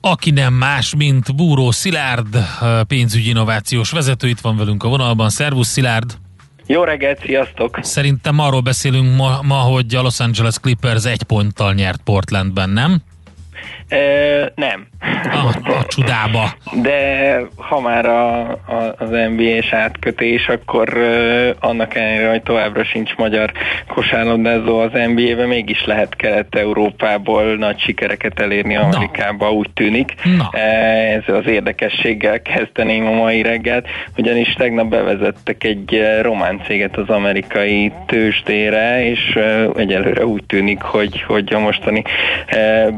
[0.04, 2.38] aki nem más, mint Búró Szilárd,
[2.86, 5.30] pénzügyi innovációs vezető, itt van velünk a vonalban.
[5.30, 6.21] Szervusz Szilárd!
[6.66, 7.78] Jó reggelt, sziasztok!
[7.82, 13.02] Szerintem arról beszélünk ma, ma hogy a Los Angeles Clippers egy ponttal nyert Portlandben, nem?
[14.54, 14.86] Nem.
[15.24, 16.52] A, a csudába.
[16.82, 23.14] De ha már a, a, az NBA-s átkötés, akkor uh, annak ellenére, hogy továbbra sincs
[23.16, 23.52] magyar
[23.88, 29.52] kosárlabdázó az NBA-ben, mégis lehet Kelet-Európából nagy sikereket elérni Amerikába, Na.
[29.52, 30.14] úgy tűnik.
[30.36, 30.58] Na.
[30.58, 37.92] Ez az érdekességgel kezdeném a mai reggelt, ugyanis tegnap bevezettek egy román céget az amerikai
[38.06, 39.38] tőzsdére, és
[39.76, 42.02] egyelőre úgy tűnik, hogy, hogy a mostani
[42.52, 42.90] uh,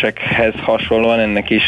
[0.00, 1.62] bevezetések hez hasonlóan ennek is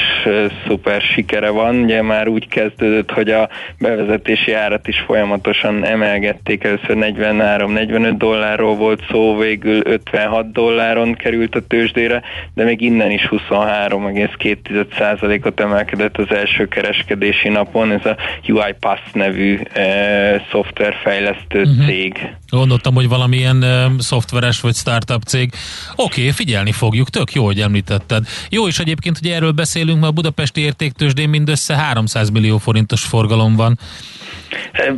[0.67, 1.77] szuper sikere van.
[1.77, 6.65] Ugye már úgy kezdődött, hogy a bevezetési árat is folyamatosan emelgették.
[6.65, 12.23] Először 43-45 dollárról volt szó, végül 56 dolláron került a tőzsdére,
[12.55, 17.93] de még innen is 23,2%-ot emelkedett az első kereskedési napon.
[17.93, 18.17] Ez a
[18.49, 21.87] UiPath nevű e, szoftverfejlesztő uh-huh.
[21.87, 22.35] cég.
[22.49, 25.53] Gondoltam, hogy valamilyen e, szoftveres vagy startup cég.
[25.95, 28.27] Oké, okay, figyelni fogjuk, tök jó, hogy említetted.
[28.51, 33.57] Jó is egyébként, hogy erről beszélünk, mert a budapesti értéktősdén mindössze 300 millió forintos forgalom
[33.57, 33.79] van.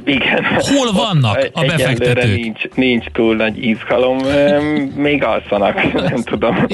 [0.04, 0.44] Igen.
[0.44, 2.36] Hol vannak a befektetők?
[2.36, 4.18] Nincs, nincs túl nagy izgalom,
[4.96, 6.66] még alszanak, nem tudom.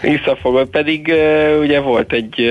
[0.00, 1.12] Visszafogott, pedig
[1.60, 2.50] ugye volt egy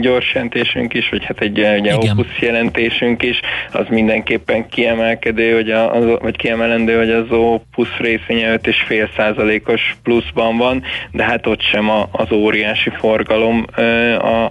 [0.00, 3.40] gyors jelentésünk is, vagy hát egy ugye Opus jelentésünk is,
[3.72, 10.56] az mindenképpen kiemelkedő, hogy a, az, vagy kiemelendő, hogy az Opus részvénye 5,5 százalékos pluszban
[10.56, 13.64] van, de hát ott sem a, az óriási forgalom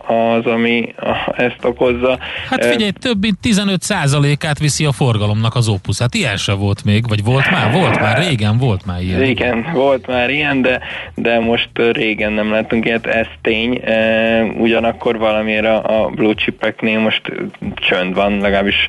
[0.08, 0.94] az, ami
[1.36, 2.20] ezt okozza.
[2.50, 6.00] Hát figyelj, több mint 15%-át viszi a forgalomnak az Opus.
[6.00, 7.72] Hát ilyen se volt még, vagy volt már?
[7.72, 9.24] Volt már, régen volt már ilyen.
[9.24, 10.80] Igen, volt már ilyen, de,
[11.16, 13.82] de most régen nem látunk ilyet, ez tény.
[14.58, 17.22] Ugyanakkor valamire a blue chipeknél most
[17.76, 18.88] csönd van, legalábbis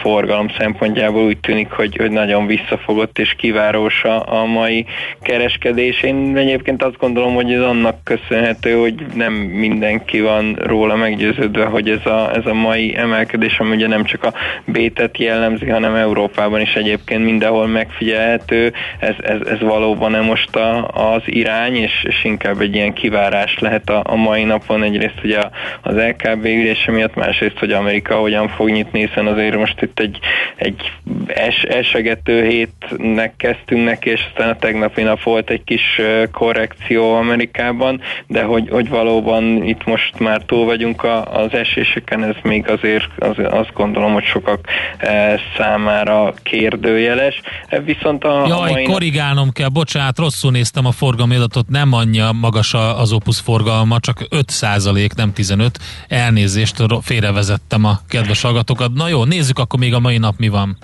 [0.00, 4.86] forgalom szempontjából úgy tűnik, hogy, hogy nagyon visszafogott és kivárós a, a mai
[5.22, 6.02] kereskedés.
[6.02, 11.90] Én egyébként azt gondolom, hogy ez annak köszönhető, hogy nem mindenki van róla meggyőződve, hogy
[11.90, 14.32] ez a, ez a mai emelkedés, ami ugye nem csak a
[14.64, 18.72] bétet jellemzi, hanem Európában is egyébként mindenhol megfigyelhető.
[18.98, 23.58] Ez, ez, ez valóban nem most a, az irány, és, és inkább egy ilyen kivárás
[23.58, 24.82] lehet a, a mai napon.
[24.82, 25.38] Egyrészt ugye
[25.82, 30.18] az LKB ülése miatt, másrészt, hogy Amerika hogyan fog nyitni, hiszen azért most itt egy,
[30.56, 30.92] egy
[31.26, 36.00] es, esegető hétnek kezdtünk neki, és aztán a tegnapi nap volt egy kis
[36.32, 42.36] korrekció Amerikában, de hogy, hogy valóban itt most már túl vagyunk a, az eséseken, ez
[42.42, 44.60] még azért az, azt gondolom, hogy sokak
[44.98, 47.40] e, számára kérdőjeles.
[47.68, 51.92] E, viszont a, Jaj, a mai korrigálnom kell, bocsánat, rosszul néztem a forgalmi adatot, nem
[51.92, 55.78] annyi magas az Opus forgalma, csak 5 százalék, nem 15.
[56.08, 58.92] Elnézést, félrevezettem a kedves hallgatókat.
[58.92, 60.78] Na jó, nézzük akkor még a mai nap mi van.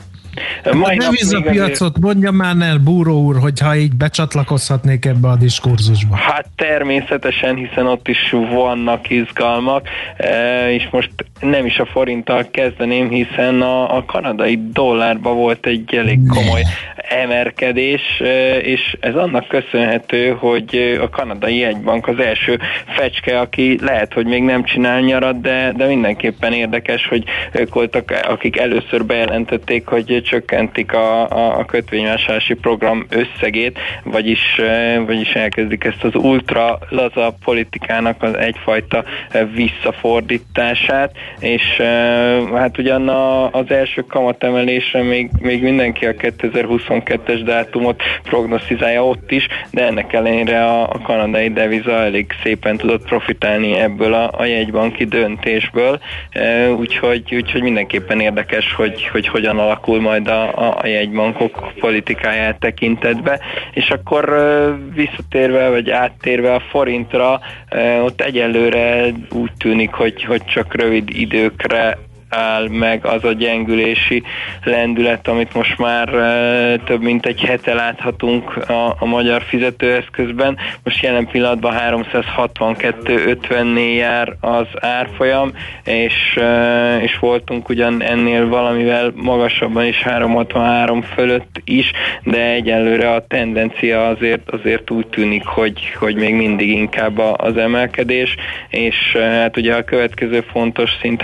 [0.73, 1.99] Mai a devizapiacot azért...
[2.01, 6.17] mondja már el, Búró úr, hogyha így becsatlakozhatnék ebbe a diskurzusba.
[6.17, 11.11] Hát természetesen, hiszen ott is vannak izgalmak, e, és most
[11.41, 16.63] nem is a forinttal kezdeném, hiszen a, a kanadai dollárba volt egy elég komoly
[17.09, 24.13] emelkedés, e, és ez annak köszönhető, hogy a kanadai egybank az első fecske, aki lehet,
[24.13, 29.87] hogy még nem csinál nyarat, de, de mindenképpen érdekes, hogy ők voltak, akik először bejelentették,
[29.87, 34.61] hogy csökkentik a, a, a kötvényvásárlási program összegét, vagyis,
[35.07, 39.05] vagyis elkezdik ezt az ultra laza politikának az egyfajta
[39.55, 41.77] visszafordítását, és
[42.55, 43.09] hát ugyan
[43.53, 50.65] az első kamatemelésre még, még mindenki a 2022-es dátumot prognosztizálja ott is, de ennek ellenére
[50.65, 56.01] a, a kanadai deviza elég szépen tudott profitálni ebből a, a jegybanki döntésből,
[56.77, 63.41] úgyhogy, úgyhogy mindenképpen érdekes, hogy, hogy hogyan alakul majd a, a jegybankok politikáját tekintetbe,
[63.73, 64.25] és akkor
[64.95, 67.41] visszatérve, vagy áttérve a forintra,
[68.03, 71.99] ott egyelőre úgy tűnik, hogy, hogy csak rövid időkre
[72.31, 74.23] áll meg az a gyengülési
[74.65, 76.09] lendület, amit most már
[76.85, 80.59] több mint egy hete láthatunk a, a magyar fizetőeszközben.
[80.85, 85.53] Most jelen pillanatban 362.50-nél jár az árfolyam,
[85.85, 86.39] és,
[87.01, 94.51] és voltunk ugyan ennél valamivel magasabban is 363 fölött is, de egyelőre a tendencia azért,
[94.51, 98.37] azért úgy tűnik, hogy, hogy még mindig inkább az emelkedés,
[98.69, 101.23] és hát ugye a következő fontos szint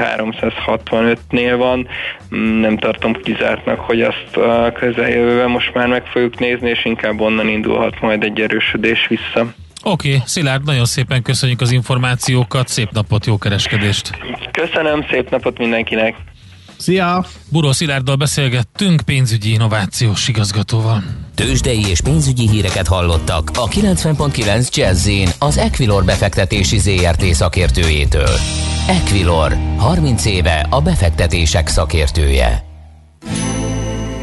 [1.00, 1.88] 365-nél van,
[2.36, 7.20] mm, nem tartom kizártnak, hogy azt a közeljövőben most már meg fogjuk nézni, és inkább
[7.20, 9.54] onnan indulhat majd egy erősödés vissza.
[9.82, 14.10] Oké, okay, Szilárd, nagyon szépen köszönjük az információkat, szép napot, jó kereskedést!
[14.50, 16.14] Köszönöm, szép napot mindenkinek!
[16.78, 17.24] Szia!
[17.48, 21.02] Buró Szilárddal beszélgettünk pénzügyi innovációs igazgatóval.
[21.34, 25.08] Tőzsdei és pénzügyi híreket hallottak a 90.9 jazz
[25.38, 28.38] az Equilor befektetési ZRT szakértőjétől.
[28.88, 32.64] Equilor, 30 éve a befektetések szakértője.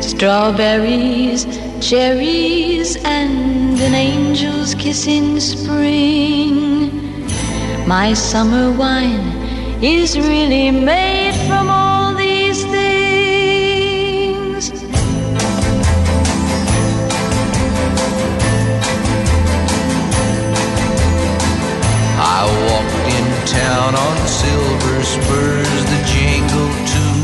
[0.01, 1.41] Strawberries,
[1.81, 6.91] cherries and an angel's kiss in spring
[7.85, 11.82] My summer wine is really made from all
[22.35, 27.15] I walked in town on silver spurs that jingle too.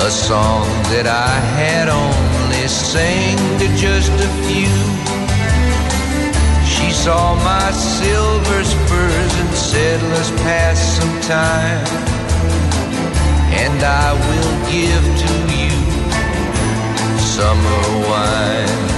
[0.00, 4.72] A song that I had only sang to just a few.
[6.64, 11.84] She saw my silver spurs and said, Let's pass some time.
[13.52, 15.76] And I will give to you
[17.20, 18.97] summer wine.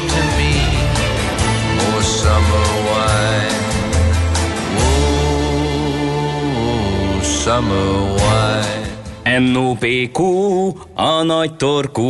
[7.41, 9.49] summer wine.
[9.51, 10.19] NOPQ,
[10.93, 12.03] a nagy torkú.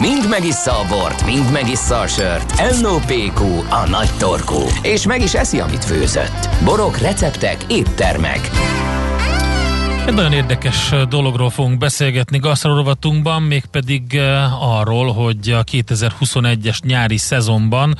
[0.00, 2.80] Mind megissza a bort, mind megissza a sört.
[2.80, 4.58] NOPQ, a nagy torkú.
[4.82, 6.48] És meg is eszi, amit főzött.
[6.64, 8.50] Borok, receptek, éttermek.
[10.06, 14.20] Egy nagyon érdekes dologról fogunk beszélgetni gasztrorovatunkban, mégpedig
[14.60, 17.96] arról, hogy a 2021-es nyári szezonban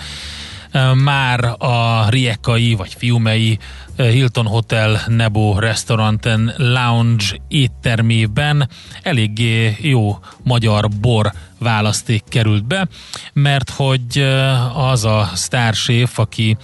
[0.95, 3.59] már a Riekai vagy Fiumei
[3.97, 8.69] Hilton Hotel Nebo Restaurant Lounge éttermében
[9.03, 12.89] eléggé jó magyar bor választék került be,
[13.33, 14.27] mert hogy
[14.75, 16.57] az a sztárséf, aki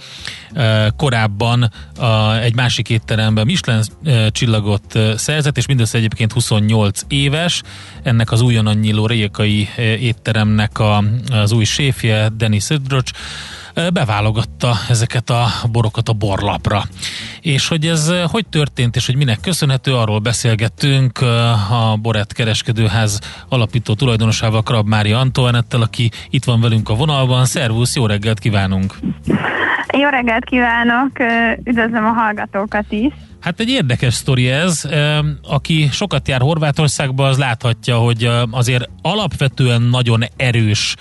[0.95, 1.71] korábban
[2.41, 3.83] egy másik étteremben Michelin
[4.31, 7.61] csillagot szerzett, és mindössze egyébként 28 éves,
[8.03, 10.79] ennek az újonnan nyíló rékai étteremnek
[11.29, 13.11] az új séfje, Denis Ödrocs,
[13.93, 16.83] beválogatta ezeket a borokat a borlapra.
[17.41, 21.17] És hogy ez hogy történt, és hogy minek köszönhető, arról beszélgettünk
[21.69, 23.19] a Borett kereskedőház
[23.49, 27.45] alapító tulajdonosával, Krab Mária Antoinettel, aki itt van velünk a vonalban.
[27.45, 28.95] Szervusz, jó reggelt kívánunk!
[29.93, 31.11] Jó reggelt kívánok,
[31.63, 33.13] üdvözlöm a hallgatókat is!
[33.39, 34.89] Hát egy érdekes sztori ez.
[35.41, 40.95] Aki sokat jár Horvátországba, az láthatja, hogy azért alapvetően nagyon erős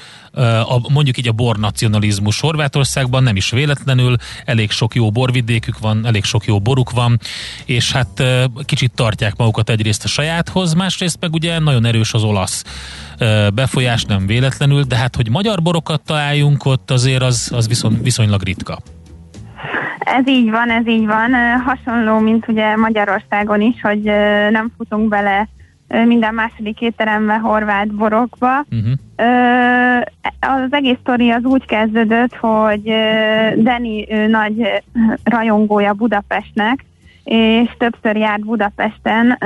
[0.69, 6.25] a, mondjuk így a bornacionalizmus Horvátországban, nem is véletlenül, elég sok jó borvidékük van, elég
[6.25, 7.19] sok jó boruk van,
[7.65, 8.23] és hát
[8.65, 12.65] kicsit tartják magukat egyrészt a sajáthoz, másrészt meg ugye nagyon erős az olasz
[13.55, 18.43] befolyás, nem véletlenül, de hát, hogy magyar borokat találjunk ott, azért az, az viszont, viszonylag
[18.43, 18.79] ritka.
[19.99, 21.33] Ez így van, ez így van.
[21.65, 24.03] Hasonló, mint ugye Magyarországon is, hogy
[24.51, 25.49] nem futunk bele
[25.89, 28.65] minden második étterembe horvát borokba.
[28.71, 28.93] Uh-huh.
[30.41, 32.83] Az egész sztori az úgy kezdődött, hogy
[33.57, 34.83] Deni nagy
[35.25, 36.85] rajongója Budapestnek,
[37.25, 39.39] és többször járt Budapesten,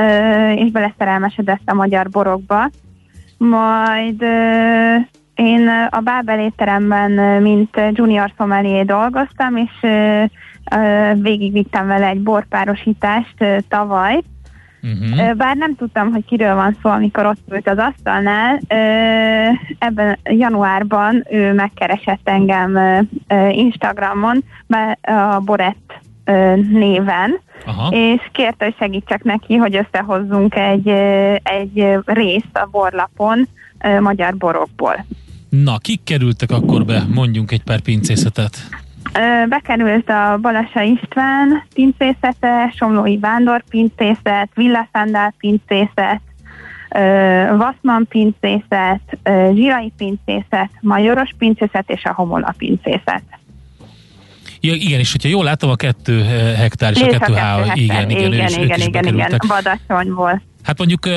[0.57, 2.71] és beleszerelmesedett a magyar borokba.
[3.49, 4.23] Majd
[5.35, 9.87] én a Bábel étteremben, mint junior sommelier dolgoztam, és
[11.15, 14.21] végigvittem vele egy borpárosítást tavaly,
[14.83, 15.35] Uh-huh.
[15.35, 18.61] Bár nem tudtam, hogy kiről van szó, amikor ott ült az asztalnál,
[19.79, 22.79] ebben januárban ő megkeresett engem
[23.51, 24.45] Instagramon
[25.03, 26.01] a Borett
[26.71, 27.89] néven, Aha.
[27.93, 30.89] és kérte, hogy segítsek neki, hogy összehozzunk egy,
[31.43, 33.49] egy részt a borlapon
[34.01, 35.05] magyar borokból.
[35.49, 37.03] Na, kik kerültek akkor be?
[37.15, 38.57] Mondjunk egy pár pincészetet.
[39.49, 46.21] Bekerült a Balasa István pincészete, Somlói Vándor pincészet, Villa Szandál pincészet,
[47.57, 49.19] Vaszman pincészet,
[49.55, 53.23] Zsirai pincészet, Majoros pincészet és a Homola pincészet.
[54.61, 56.23] Ja, igen, és hogyha jól látom, a kettő
[56.57, 60.43] hektár és, a kettő há, igen, igen, igen, igen, igen, igen, igen, Badacsonyból.
[60.63, 61.09] Hát mondjuk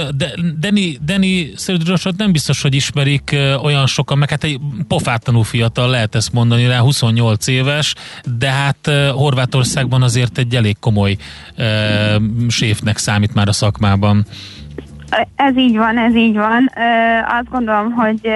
[0.59, 6.15] Deni, Deni Szöldrosot nem biztos, hogy ismerik olyan sokan, meg hát egy pofátlanul fiatal lehet
[6.15, 7.95] ezt mondani, rá 28 éves,
[8.37, 11.17] de hát Horvátországban azért egy elég komoly
[11.57, 14.25] uh, séfnek számít már a szakmában.
[15.35, 16.69] Ez így van, ez így van.
[16.75, 18.29] Uh, azt gondolom, hogy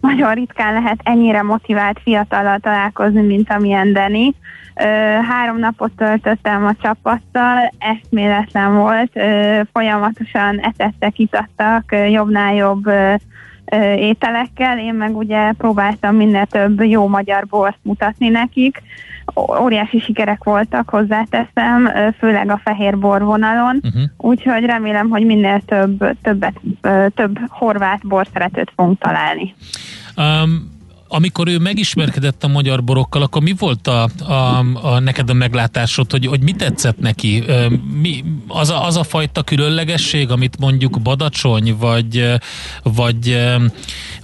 [0.00, 4.34] nagyon ritkán lehet ennyire motivált fiatalal találkozni, mint amilyen Deni.
[5.28, 9.12] Három napot töltöttem a csapattal, eszméletlen volt,
[9.72, 12.90] folyamatosan etettek, itattak, jobbnál jobb
[13.96, 18.82] ételekkel, én meg ugye próbáltam minél több jó magyar bort mutatni nekik.
[19.34, 24.02] Óriási sikerek voltak, hozzáteszem, főleg a fehér bor vonalon, uh-huh.
[24.16, 26.60] úgyhogy remélem, hogy minél több, többet,
[27.14, 29.54] több horvát borszeretőt fogunk találni.
[30.16, 30.77] Um,
[31.08, 36.10] amikor ő megismerkedett a magyar borokkal, akkor mi volt a, a, a neked a meglátásod,
[36.10, 37.44] hogy, hogy mi tetszett neki?
[38.00, 42.32] Mi, az, a, az a fajta különlegesség, amit mondjuk Badacsony, vagy,
[42.82, 43.48] vagy,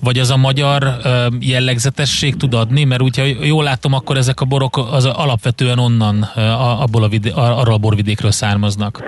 [0.01, 0.97] vagy az a magyar
[1.41, 2.85] jellegzetesség tud adni?
[2.85, 6.23] Mert úgy, ha jól látom, akkor ezek a borok az alapvetően onnan,
[6.79, 9.03] abból a vide, arról a borvidékről származnak.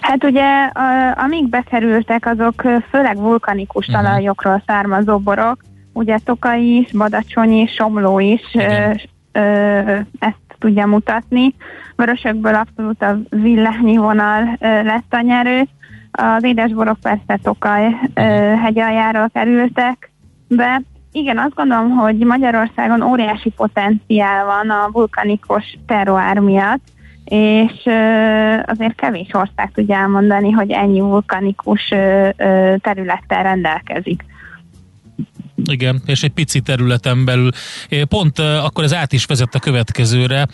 [0.00, 0.70] Hát ugye,
[1.24, 4.02] amíg bekerültek, azok főleg vulkanikus uh-huh.
[4.02, 5.60] talajokról származó borok,
[5.98, 8.90] ugye Tokai is, Badacsony is, Somló is ö,
[9.32, 9.40] ö,
[10.18, 11.54] ezt tudja mutatni.
[11.96, 15.62] Vörösökből abszolút a villányi vonal ö, lett a nyerő.
[16.10, 18.20] Az édesborok persze Tokaj ö,
[18.62, 20.10] hegyaljáról kerültek
[20.48, 20.82] be.
[21.12, 26.82] Igen, azt gondolom, hogy Magyarországon óriási potenciál van a vulkanikus terroár miatt,
[27.24, 27.82] és
[28.66, 31.88] azért kevés ország tudja elmondani, hogy ennyi vulkanikus
[32.80, 34.24] területtel rendelkezik.
[35.64, 37.50] Igen, és egy pici területen belül.
[38.08, 40.48] Pont akkor ez át is vezet a következőre.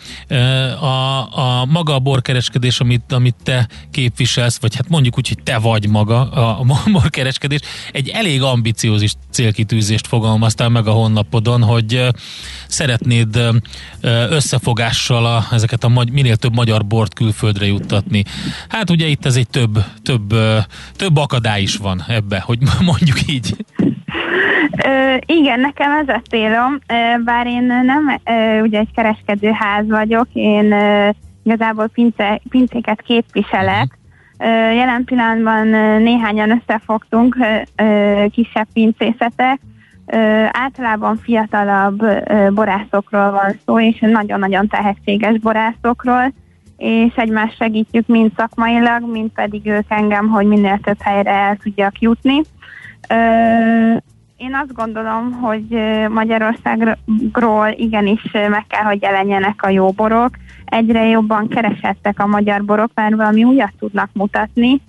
[0.79, 5.57] A, a maga a borkereskedés, amit, amit te képviselsz, vagy hát mondjuk úgy, hogy te
[5.57, 7.59] vagy maga a borkereskedés,
[7.91, 12.07] egy elég ambiciózis célkitűzést fogalmaztál meg a honlapodon, hogy
[12.67, 13.39] szeretnéd
[14.29, 18.23] összefogással a, ezeket a minél több magyar bort külföldre juttatni.
[18.67, 20.35] Hát ugye itt ez egy több, több,
[20.95, 23.55] több akadály is van ebbe, hogy mondjuk így.
[24.85, 30.27] Ö, igen, nekem ez a célom, ö, bár én nem ö, ugye egy kereskedőház vagyok,
[30.33, 31.09] én ö,
[31.43, 33.97] igazából pince, pincéket képviselek.
[34.37, 35.67] Ö, jelen pillanatban
[36.01, 37.37] néhányan összefogtunk,
[37.75, 39.59] ö, kisebb pincészetek,
[40.07, 46.33] Ö, általában fiatalabb ö, borászokról van szó, és nagyon-nagyon tehetséges borászokról,
[46.77, 51.99] és egymást segítjük mind szakmailag, mind pedig ők engem, hogy minél több helyre el tudjak
[51.99, 52.41] jutni.
[53.09, 53.95] Ö,
[54.37, 55.65] én azt gondolom, hogy
[56.09, 60.29] Magyarországról igenis meg kell, hogy jelenjenek a jó borok.
[60.65, 64.81] Egyre jobban keresettek a magyar borok, mert valami újat tudnak mutatni.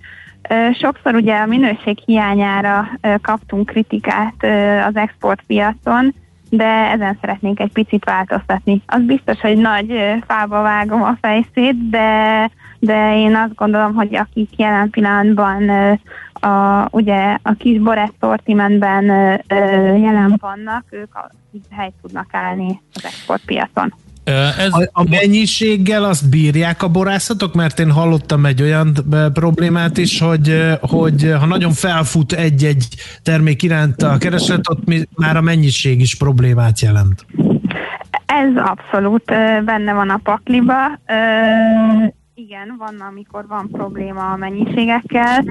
[0.81, 2.89] Sokszor ugye a minőség hiányára
[3.23, 4.45] kaptunk kritikát
[4.87, 6.15] az exportpiacon,
[6.51, 8.83] de ezen szeretnénk egy picit változtatni.
[8.87, 12.51] Az biztos, hogy nagy fába vágom a fejszét, de,
[12.87, 15.69] de én azt gondolom, hogy akik jelen pillanatban
[16.33, 19.05] a, ugye a kis borett szortimentben
[20.01, 21.31] jelen vannak, ők a
[21.71, 23.95] helyt tudnak állni az exportpiacon.
[24.59, 24.73] Ez...
[24.73, 27.55] A, a mennyiséggel azt bírják a borászatok?
[27.55, 28.95] Mert én hallottam egy olyan
[29.33, 32.87] problémát is, hogy, hogy ha nagyon felfut egy-egy
[33.23, 34.83] termék iránt a kereslet, ott
[35.17, 37.27] már a mennyiség is problémát jelent.
[38.27, 39.25] Ez abszolút
[39.65, 40.99] benne van a pakliba
[42.39, 45.45] igen, van, amikor van probléma a mennyiségekkel,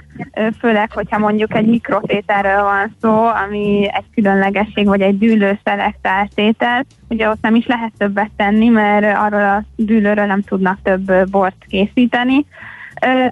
[0.59, 6.85] főleg, hogyha mondjuk egy mikrotételről van szó, ami egy különlegesség, vagy egy dűlő szelektált tétel,
[7.09, 11.65] ugye ott nem is lehet többet tenni, mert arról a dűlőről nem tudnak több bort
[11.67, 12.45] készíteni.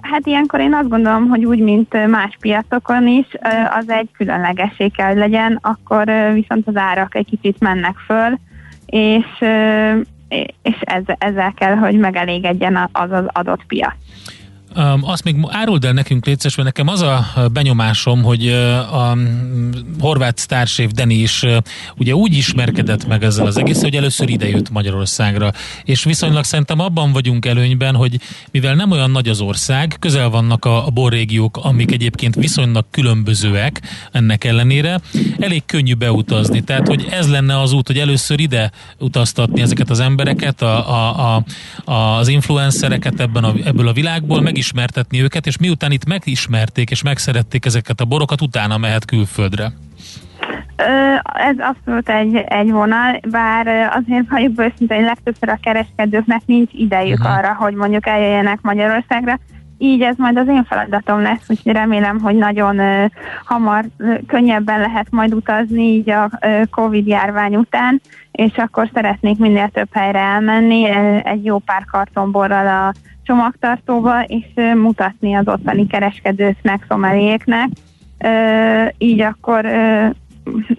[0.00, 3.26] Hát ilyenkor én azt gondolom, hogy úgy, mint más piacokon is,
[3.78, 8.38] az egy különlegesség kell, hogy legyen, akkor viszont az árak egy kicsit mennek föl,
[8.86, 9.26] és
[10.62, 13.94] és ezzel, ezzel kell, hogy megelégedjen az az adott piac.
[15.00, 18.48] Azt még áruld el nekünk létszes, mert nekem az a benyomásom, hogy
[18.92, 19.16] a
[20.00, 21.44] horvát sztársév Deni is
[21.96, 25.52] ugye úgy ismerkedett meg ezzel az egész, hogy először idejött Magyarországra.
[25.84, 28.20] És viszonylag szerintem abban vagyunk előnyben, hogy
[28.50, 33.80] mivel nem olyan nagy az ország, közel vannak a, a borrégiók, amik egyébként viszonylag különbözőek
[34.12, 35.00] ennek ellenére,
[35.38, 36.60] elég könnyű beutazni.
[36.60, 41.44] Tehát, hogy ez lenne az út, hogy először ide utaztatni ezeket az embereket, a, a,
[41.84, 46.90] a, az influencereket ebben a, ebből a világból, meg megismertetni őket, és miután itt megismerték
[46.90, 49.72] és megszerették ezeket a borokat, utána mehet külföldre.
[51.32, 57.18] Ez abszolút egy, egy vonal, bár azért vagyok őszintén, hogy legtöbbször a kereskedőknek nincs idejük
[57.18, 57.36] uh-huh.
[57.36, 59.38] arra, hogy mondjuk eljöjjenek Magyarországra,
[59.78, 63.10] így ez majd az én feladatom lesz, úgyhogy remélem, hogy nagyon
[63.44, 66.30] hamar, uh, könnyebben lehet majd utazni így a
[66.70, 68.00] Covid járvány után,
[68.32, 70.88] és akkor szeretnék minél több helyre elmenni,
[71.24, 72.92] egy jó pár kartonborral a
[73.24, 74.44] csomagtartóba, és
[74.74, 77.68] mutatni az ottani kereskedőknek, szomeléknek.
[78.98, 79.66] Így akkor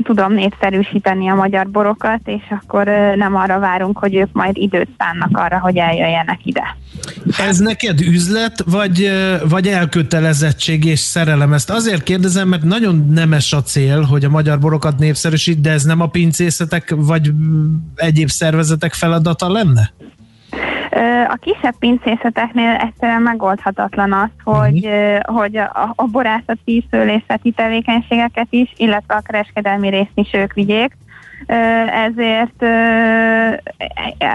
[0.03, 2.85] tudom népszerűsíteni a magyar borokat, és akkor
[3.15, 6.77] nem arra várunk, hogy ők majd időt szánnak arra, hogy eljöjjenek ide.
[7.37, 9.11] Ez neked üzlet, vagy,
[9.49, 11.53] vagy elkötelezettség és szerelem?
[11.53, 15.83] Ezt azért kérdezem, mert nagyon nemes a cél, hogy a magyar borokat népszerűsít, de ez
[15.83, 17.31] nem a pincészetek vagy
[17.95, 19.93] egyéb szervezetek feladata lenne?
[21.27, 25.37] A kisebb pincészeteknél egyszerűen megoldhatatlan az, hogy, uh-huh.
[25.37, 30.97] hogy a, a borászati, szőlészeti tevékenységeket is, illetve a kereskedelmi részt is ők vigyék.
[32.07, 32.63] Ezért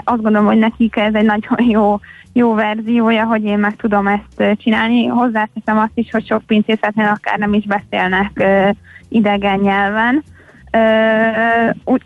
[0.03, 1.99] azt gondolom, hogy nekik ez egy nagyon jó,
[2.33, 5.05] jó verziója, hogy én meg tudom ezt csinálni.
[5.05, 8.43] Hozzáteszem azt is, hogy sok pincészetnél akár nem is beszélnek
[9.09, 10.23] idegen nyelven,
[10.71, 10.79] Ö,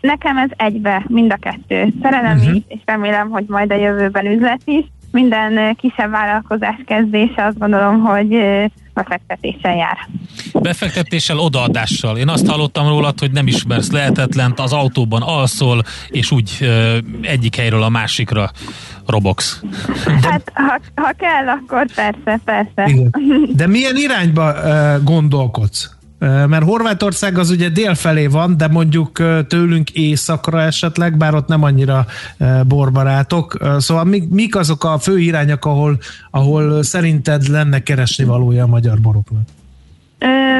[0.00, 1.92] nekem ez egybe, mind a kettő.
[2.02, 2.54] Szerelem uh-huh.
[2.54, 4.84] is, és remélem, hogy majd a jövőben üzlet is.
[5.10, 8.38] Minden kisebb vállalkozás kezdése azt gondolom, hogy
[8.94, 9.98] befektetéssel jár.
[10.52, 12.16] Befektetéssel, odaadással.
[12.16, 17.56] Én azt hallottam rólad, hogy nem ismersz lehetetlent, az autóban alszol, és úgy ö, egyik
[17.56, 18.50] helyről a másikra
[19.06, 19.60] robogsz.
[20.22, 22.84] Hát, ha, ha kell, akkor persze, persze.
[22.86, 23.14] Igen.
[23.56, 25.95] De milyen irányba uh, gondolkodsz?
[26.18, 29.12] Mert Horvátország az ugye dél felé van, de mondjuk
[29.48, 32.04] tőlünk északra esetleg, bár ott nem annyira
[32.66, 33.56] borbarátok.
[33.78, 35.98] Szóval mik, mik azok a fő irányok, ahol,
[36.30, 39.42] ahol szerinted lenne keresni valója a magyar boroknak?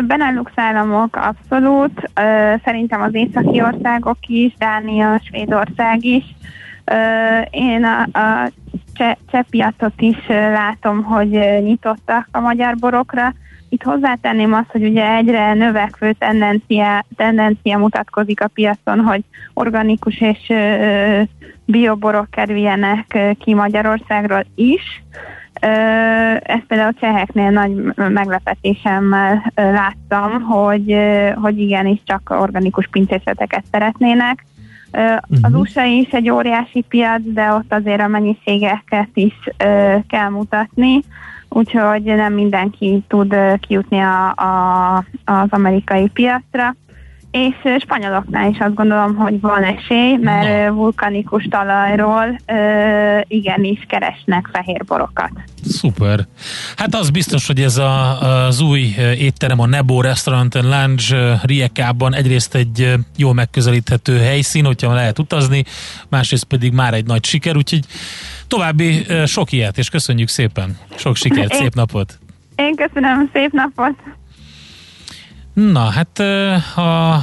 [0.07, 2.11] Benelux államok abszolút,
[2.65, 6.25] szerintem az északi országok is, Dánia, Svédország is.
[7.51, 8.51] Én a, a
[9.31, 11.31] cseh piacot is látom, hogy
[11.63, 13.35] nyitottak a magyar borokra,
[13.69, 19.23] itt hozzátenném azt, hogy ugye egyre növekvő tendencia, tendencia mutatkozik a piacon, hogy
[19.55, 21.23] organikus és ö,
[21.65, 25.03] bioborok kerüljenek ki Magyarországról is.
[26.41, 30.97] Ezt például a cseheknél nagy meglepetésemmel láttam, hogy,
[31.35, 34.45] hogy igenis csak organikus pincészeteket szeretnének.
[34.91, 35.61] Az uh-huh.
[35.61, 39.35] USA is egy óriási piac, de ott azért a mennyiségeket is
[40.09, 41.01] kell mutatni
[41.57, 46.77] úgyhogy nem mindenki tud kijutni a, a, az amerikai piacra.
[47.31, 52.41] És spanyoloknál is azt gondolom, hogy van esély, mert vulkanikus talajról
[53.27, 55.31] igenis keresnek fehér borokat.
[55.65, 56.27] Szuper.
[56.77, 62.15] Hát az biztos, hogy ez a, az új étterem, a Nebo Restaurant and Lounge Riekában
[62.15, 65.65] egyrészt egy jól megközelíthető helyszín, hogyha lehet utazni,
[66.09, 67.85] másrészt pedig már egy nagy siker, úgyhogy
[68.49, 70.79] További sok ilyet, és köszönjük szépen.
[70.97, 72.19] Sok sikert, én, szép napot.
[72.57, 73.95] Én köszönöm, szép napot.
[75.53, 76.19] Na, hát
[76.79, 77.23] a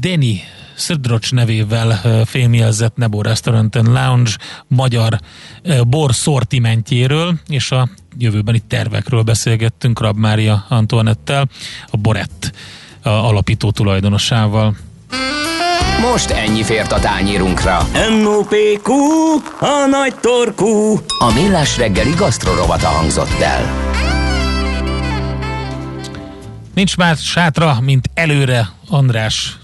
[0.00, 0.40] Deni
[0.74, 4.30] Szödrocs nevével fémjelzett Nebo Restaurant and Lounge
[4.66, 5.18] magyar
[5.86, 11.48] bor szortimentjéről, és a jövőbeni tervekről beszélgettünk Rab Mária Antoinettel,
[11.90, 12.52] a Borett
[13.02, 14.76] alapító tulajdonosával.
[16.10, 17.78] Most ennyi fért a tányírunkra.
[18.10, 18.92] M.O.P.Q.
[19.60, 20.98] A nagy torkú.
[21.18, 23.62] A millás reggeli gasztrorovata hangzott el.
[26.74, 29.58] Nincs már sátra, mint előre, András.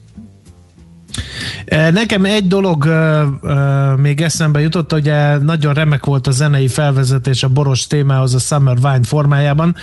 [1.93, 7.43] Nekem egy dolog uh, uh, még eszembe jutott, ugye nagyon remek volt a zenei felvezetés
[7.43, 9.77] a boros témához a Summer Wine formájában,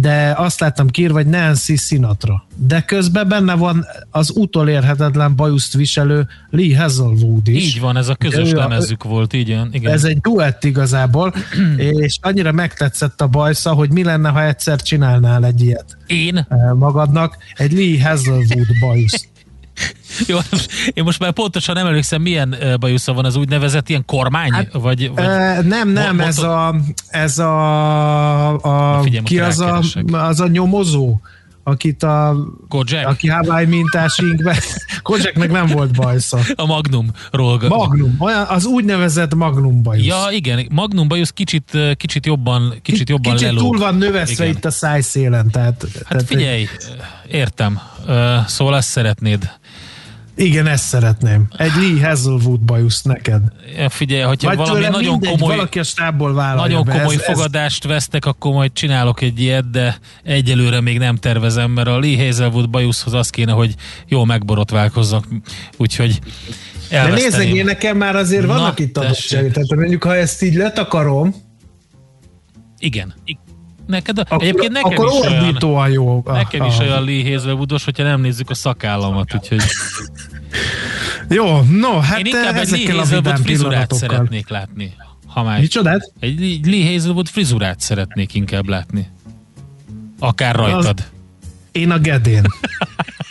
[0.00, 2.44] de azt láttam kírva, hogy Nancy Sinatra.
[2.56, 7.74] De közben benne van az utolérhetetlen bajuszt viselő Lee Hazelwood is.
[7.74, 9.92] Így van, ez a közös lemezük volt, így igen.
[9.92, 11.34] Ez egy duett igazából,
[12.00, 15.96] és annyira megtetszett a bajsza, hogy mi lenne, ha egyszer csinálnál egy ilyet.
[16.06, 16.46] Én?
[16.74, 19.31] Magadnak egy Lee Hazelwood bajuszt.
[20.28, 20.38] Jó,
[20.94, 24.52] én most már pontosan nem emlékszem, milyen bajusza van az úgynevezett ilyen kormány?
[24.52, 26.74] Hát, vagy, vagy e, nem, nem, ez a,
[27.08, 31.20] ez a, a figyelj, ki az a, az a nyomozó,
[31.64, 32.36] akit a...
[32.68, 33.06] Kojak?
[33.06, 34.62] Aki Hawaii mintás inkbe.
[35.02, 36.38] Kojaknek nem volt bajsza.
[36.54, 37.60] A Magnum ról.
[37.68, 38.16] Magnum,
[38.48, 40.06] az úgynevezett Magnum bajusz.
[40.06, 43.62] Ja, igen, Magnum bajusz kicsit, kicsit jobban, kicsit jobban Kicsit lelóg.
[43.62, 44.56] túl van növeszve igen.
[44.56, 45.50] itt a szájszélen.
[45.50, 46.68] Tehát, hát tehát figyelj,
[47.28, 47.80] értem.
[48.46, 49.50] Szóval azt szeretnéd
[50.34, 51.46] igen, ezt szeretném.
[51.56, 53.42] Egy Lee Hazelwood bajusz neked.
[53.76, 56.92] Ja, figyelj, hogyha Vagy valami nagyon mindegy, komoly, valaki a stábból nagyon be.
[56.92, 57.90] komoly ez, fogadást ez...
[57.90, 62.70] vesztek, akkor majd csinálok egy ilyet, de egyelőre még nem tervezem, mert a Lee Hazelwood
[62.70, 63.74] bajuszhoz az kéne, hogy
[64.08, 65.24] jó megborotválkozzak,
[65.76, 66.18] úgyhogy
[66.90, 69.52] De nézzek, nekem már azért Na, vannak itt adottságok.
[69.52, 71.34] Tehát mondjuk, ha ezt így letakarom,
[72.78, 73.14] igen.
[73.92, 75.30] Neked, a, akkor, egyébként nekem akkor is
[75.62, 76.22] olyan, jó.
[76.24, 79.62] Nekem is olyan Lee Hazelwoodos, hogyha nem nézzük a szakállamat, úgyhogy...
[81.28, 84.94] jó, no, hát Én inkább egy Hazelwood frizurát szeretnék látni.
[85.26, 86.12] Ha már Micsodát?
[86.20, 86.60] Egy
[86.92, 89.08] Hazelwood frizurát szeretnék inkább látni.
[90.18, 90.98] Akár rajtad.
[90.98, 91.04] Az,
[91.72, 92.42] én a gedén.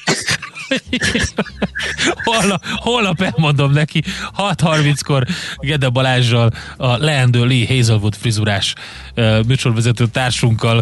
[2.24, 4.03] holnap, holnap elmondom neki
[4.38, 5.26] 6.30-kor
[5.57, 8.74] Gede Balázsral a leendő Lee Hazelwood frizurás
[9.47, 10.82] műsorvezető társunkkal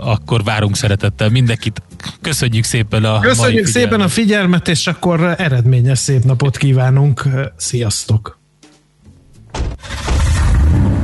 [0.00, 1.82] akkor várunk szeretettel mindenkit.
[2.20, 7.22] Köszönjük szépen a Köszönjük mai szépen a figyelmet, és akkor eredményes szép napot kívánunk.
[7.56, 8.42] Sziasztok!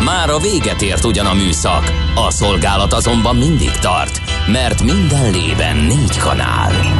[0.05, 5.76] Már a véget ért ugyan a műszak, a szolgálat azonban mindig tart, mert minden lében
[5.76, 6.99] négy kanál.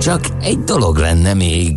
[0.00, 1.74] Csak egy dolog lenne még.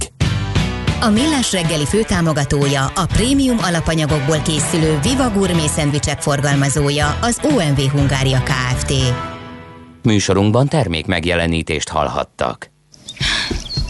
[1.01, 8.43] A Millás reggeli főtámogatója, a prémium alapanyagokból készülő Viva Gourmet szendvicsek forgalmazója, az OMV Hungária
[8.43, 8.93] Kft.
[10.03, 12.71] Műsorunkban termék megjelenítést hallhattak.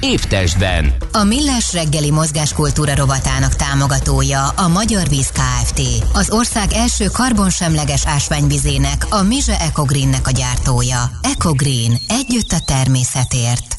[0.00, 0.94] Évtestben.
[1.12, 5.80] A Millás reggeli mozgáskultúra rovatának támogatója a Magyar Víz Kft.
[6.12, 11.10] Az ország első karbonsemleges ásványvizének, a Mize Ecogreennek a gyártója.
[11.22, 11.98] Ecogreen.
[12.08, 13.76] Együtt a természetért.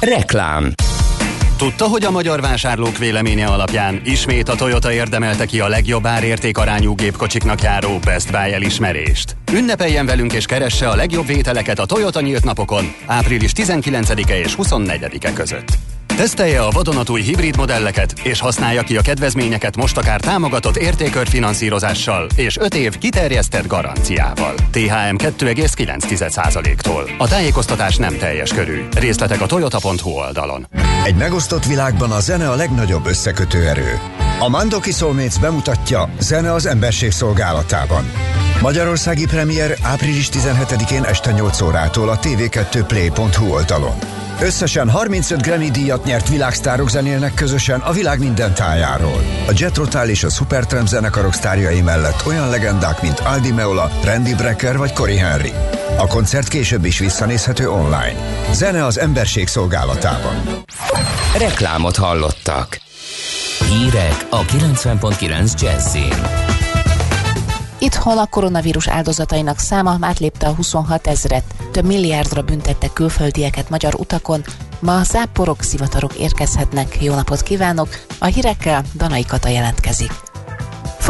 [0.00, 0.74] Reklám
[1.60, 6.94] Tudta, hogy a magyar vásárlók véleménye alapján ismét a Toyota érdemelte ki a legjobb árértékarányú
[6.94, 9.36] gépkocsiknak járó Best Buy elismerést?
[9.52, 15.32] Ünnepeljen velünk és keresse a legjobb vételeket a Toyota nyílt napokon, április 19-e és 24-e
[15.32, 15.89] között.
[16.20, 22.56] Tesztelje a vadonatúj hibrid modelleket, és használja ki a kedvezményeket most akár támogatott értékörfinanszírozással és
[22.56, 24.54] 5 év kiterjesztett garanciával.
[24.70, 27.10] THM 2,9%-tól.
[27.18, 28.84] A tájékoztatás nem teljes körű.
[28.94, 30.68] Részletek a toyota.hu oldalon.
[31.04, 34.00] Egy megosztott világban a zene a legnagyobb összekötő erő.
[34.38, 38.12] A Mandoki Soulmates bemutatja Zene az emberség szolgálatában.
[38.62, 44.19] Magyarországi premier április 17-én este 8 órától a tv2play.hu oldalon.
[44.42, 49.22] Összesen 35 Grammy díjat nyert világsztárok zenélnek közösen a világ minden tájáról.
[49.48, 54.76] A Jet és a Supertramp zenekarok sztárjai mellett olyan legendák, mint Aldi Meola, Randy Brecker
[54.76, 55.52] vagy Cory Henry.
[55.98, 58.16] A koncert később is visszanézhető online.
[58.52, 60.64] Zene az emberség szolgálatában.
[61.38, 62.80] Reklámot hallottak.
[63.68, 66.49] Hírek a 90.9 Jazzin.
[67.80, 71.44] Itthon a koronavírus áldozatainak száma átlépte a 26 ezret.
[71.72, 74.44] Több milliárdra büntettek külföldieket magyar utakon.
[74.78, 77.02] Ma záporok, szivatarok érkezhetnek.
[77.02, 77.88] Jó napot kívánok!
[78.18, 80.29] A hírekkel Danai Kata jelentkezik.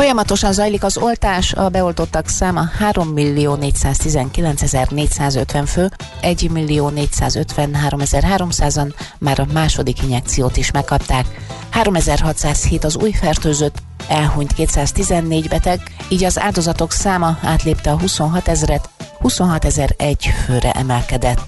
[0.01, 5.91] Folyamatosan zajlik az oltás, a beoltottak száma 3 millió 419.450 fő,
[6.21, 11.27] 1 millió 453.300-an már a második injekciót is megkapták.
[11.71, 13.79] 3607 az új fertőzött,
[14.09, 18.89] elhunyt 214 beteg, így az áldozatok száma átlépte a 26 ezeret,
[19.19, 19.65] 26
[19.97, 21.41] egy főre emelkedett.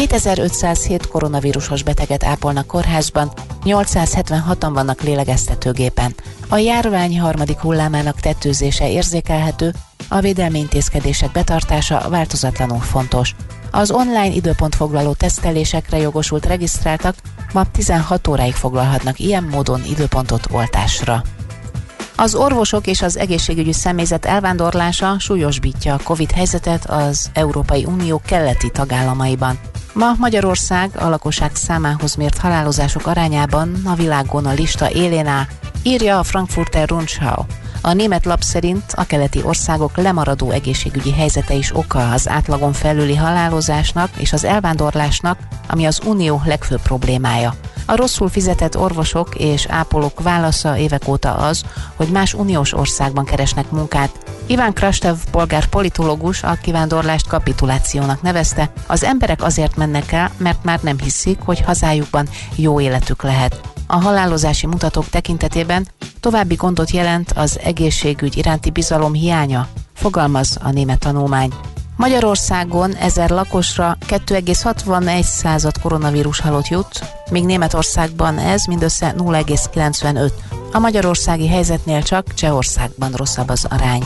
[0.00, 3.32] 7507 koronavírusos beteget ápolnak kórházban,
[3.64, 6.14] 876-an vannak lélegeztetőgépen.
[6.48, 9.72] A járvány harmadik hullámának tetőzése érzékelhető,
[10.08, 13.34] a védelmi intézkedések betartása változatlanul fontos.
[13.70, 17.14] Az online időpontfoglaló tesztelésekre jogosult regisztráltak
[17.52, 21.22] ma 16 óráig foglalhatnak ilyen módon időpontot oltásra.
[22.16, 28.70] Az orvosok és az egészségügyi személyzet elvándorlása súlyosbítja a COVID helyzetet az Európai Unió keleti
[28.70, 29.58] tagállamaiban.
[30.00, 35.44] Ma Magyarország a lakosság számához mért halálozások arányában a világon a lista élén áll,
[35.82, 37.44] írja a Frankfurter Rundschau.
[37.82, 43.16] A német lap szerint a keleti országok lemaradó egészségügyi helyzete is oka az átlagon felüli
[43.16, 45.38] halálozásnak és az elvándorlásnak,
[45.68, 47.54] ami az unió legfőbb problémája.
[47.86, 51.62] A rosszul fizetett orvosok és ápolók válasza évek óta az,
[51.96, 54.29] hogy más uniós országban keresnek munkát.
[54.50, 58.70] Iván Krastev polgár politológus a kivándorlást kapitulációnak nevezte.
[58.86, 63.60] Az emberek azért mennek el, mert már nem hiszik, hogy hazájukban jó életük lehet.
[63.86, 65.86] A halálozási mutatók tekintetében
[66.20, 71.50] további gondot jelent az egészségügy iránti bizalom hiánya, fogalmaz a német tanulmány.
[71.96, 80.30] Magyarországon ezer lakosra 2,61 század koronavírus halott jut, míg Németországban ez mindössze 0,95.
[80.72, 84.02] A magyarországi helyzetnél csak Csehországban rosszabb az arány.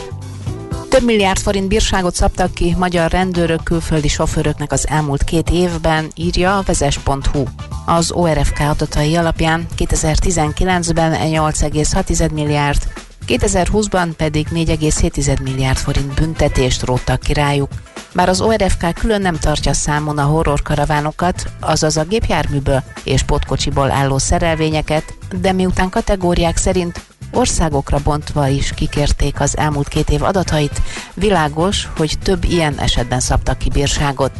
[0.95, 6.57] Több milliárd forint bírságot szabtak ki magyar rendőrök külföldi sofőröknek az elmúlt két évben, írja
[6.57, 7.43] a vezes.hu.
[7.85, 12.81] Az ORFK adatai alapján 2019-ben 8,6 milliárd,
[13.27, 17.69] 2020-ban pedig 4,7 milliárd forint büntetést róttak ki rájuk.
[18.13, 24.17] Bár az ORFK külön nem tartja számon a horrorkaravánokat, azaz a gépjárműből és potkocsiból álló
[24.17, 27.01] szerelvényeket, de miután kategóriák szerint
[27.35, 30.81] országokra bontva is kikérték az elmúlt két év adatait,
[31.13, 34.31] világos, hogy több ilyen esetben szabtak ki bírságot.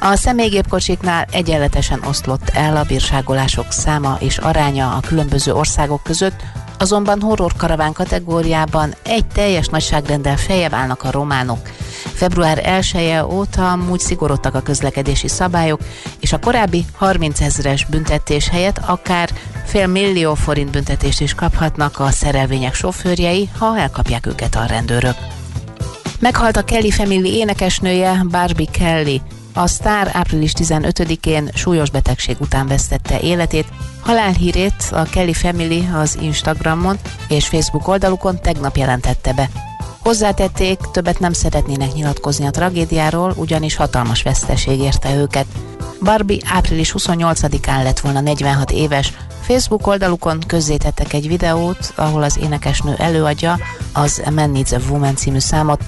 [0.00, 6.42] A személygépkocsiknál egyenletesen oszlott el a bírságolások száma és aránya a különböző országok között,
[6.82, 11.68] azonban horror karaván kategóriában egy teljes nagyságrendel feljebb állnak a románok.
[12.14, 15.80] Február 1 -e óta amúgy szigorodtak a közlekedési szabályok,
[16.20, 19.30] és a korábbi 30 ezres büntetés helyett akár
[19.66, 25.16] fél millió forint büntetést is kaphatnak a szerelvények sofőrjei, ha elkapják őket a rendőrök.
[26.20, 29.20] Meghalt a Kelly Family énekesnője Barbie Kelly.
[29.54, 33.66] A sztár április 15-én súlyos betegség után vesztette életét.
[34.00, 36.98] Halálhírét a Kelly Family az Instagramon
[37.28, 39.48] és Facebook oldalukon tegnap jelentette be.
[39.98, 45.46] Hozzátették, többet nem szeretnének nyilatkozni a tragédiáról, ugyanis hatalmas veszteség érte őket.
[46.02, 52.94] Barbie április 28-án lett volna 46 éves, Facebook oldalukon közzétettek egy videót, ahol az énekesnő
[52.98, 53.58] előadja
[53.92, 55.80] az Man Needs a Woman című számot,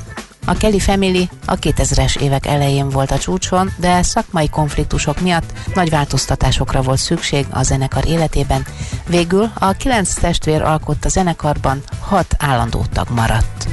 [0.44, 5.90] a Kelly Family a 2000-es évek elején volt a csúcson, de szakmai konfliktusok miatt nagy
[5.90, 8.66] változtatásokra volt szükség a zenekar életében.
[9.06, 13.66] Végül a kilenc testvér alkotta zenekarban hat állandó tag maradt.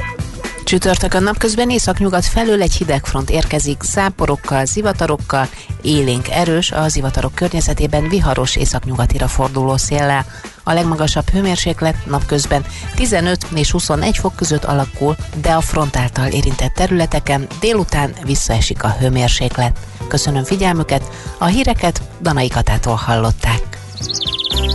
[0.72, 5.47] Csütörtökön napközben északnyugat felől egy hidegfront érkezik, záporokkal, zivatarokkal,
[5.82, 10.26] élénk erős, a zivatarok környezetében viharos északnyugatira forduló széllel.
[10.63, 12.65] A legmagasabb hőmérséklet napközben
[12.95, 18.95] 15 és 21 fok között alakul, de a front által érintett területeken délután visszaesik a
[18.99, 19.80] hőmérséklet.
[20.07, 21.03] Köszönöm figyelmüket,
[21.38, 23.80] a híreket Danai Katától hallották.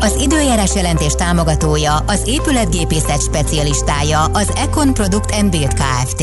[0.00, 6.22] Az időjárás jelentés támogatója, az épületgépészet specialistája, az Econ Product Build Kft.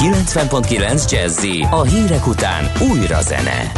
[0.00, 3.72] 90.9 Jazzy a hírek után újra zene.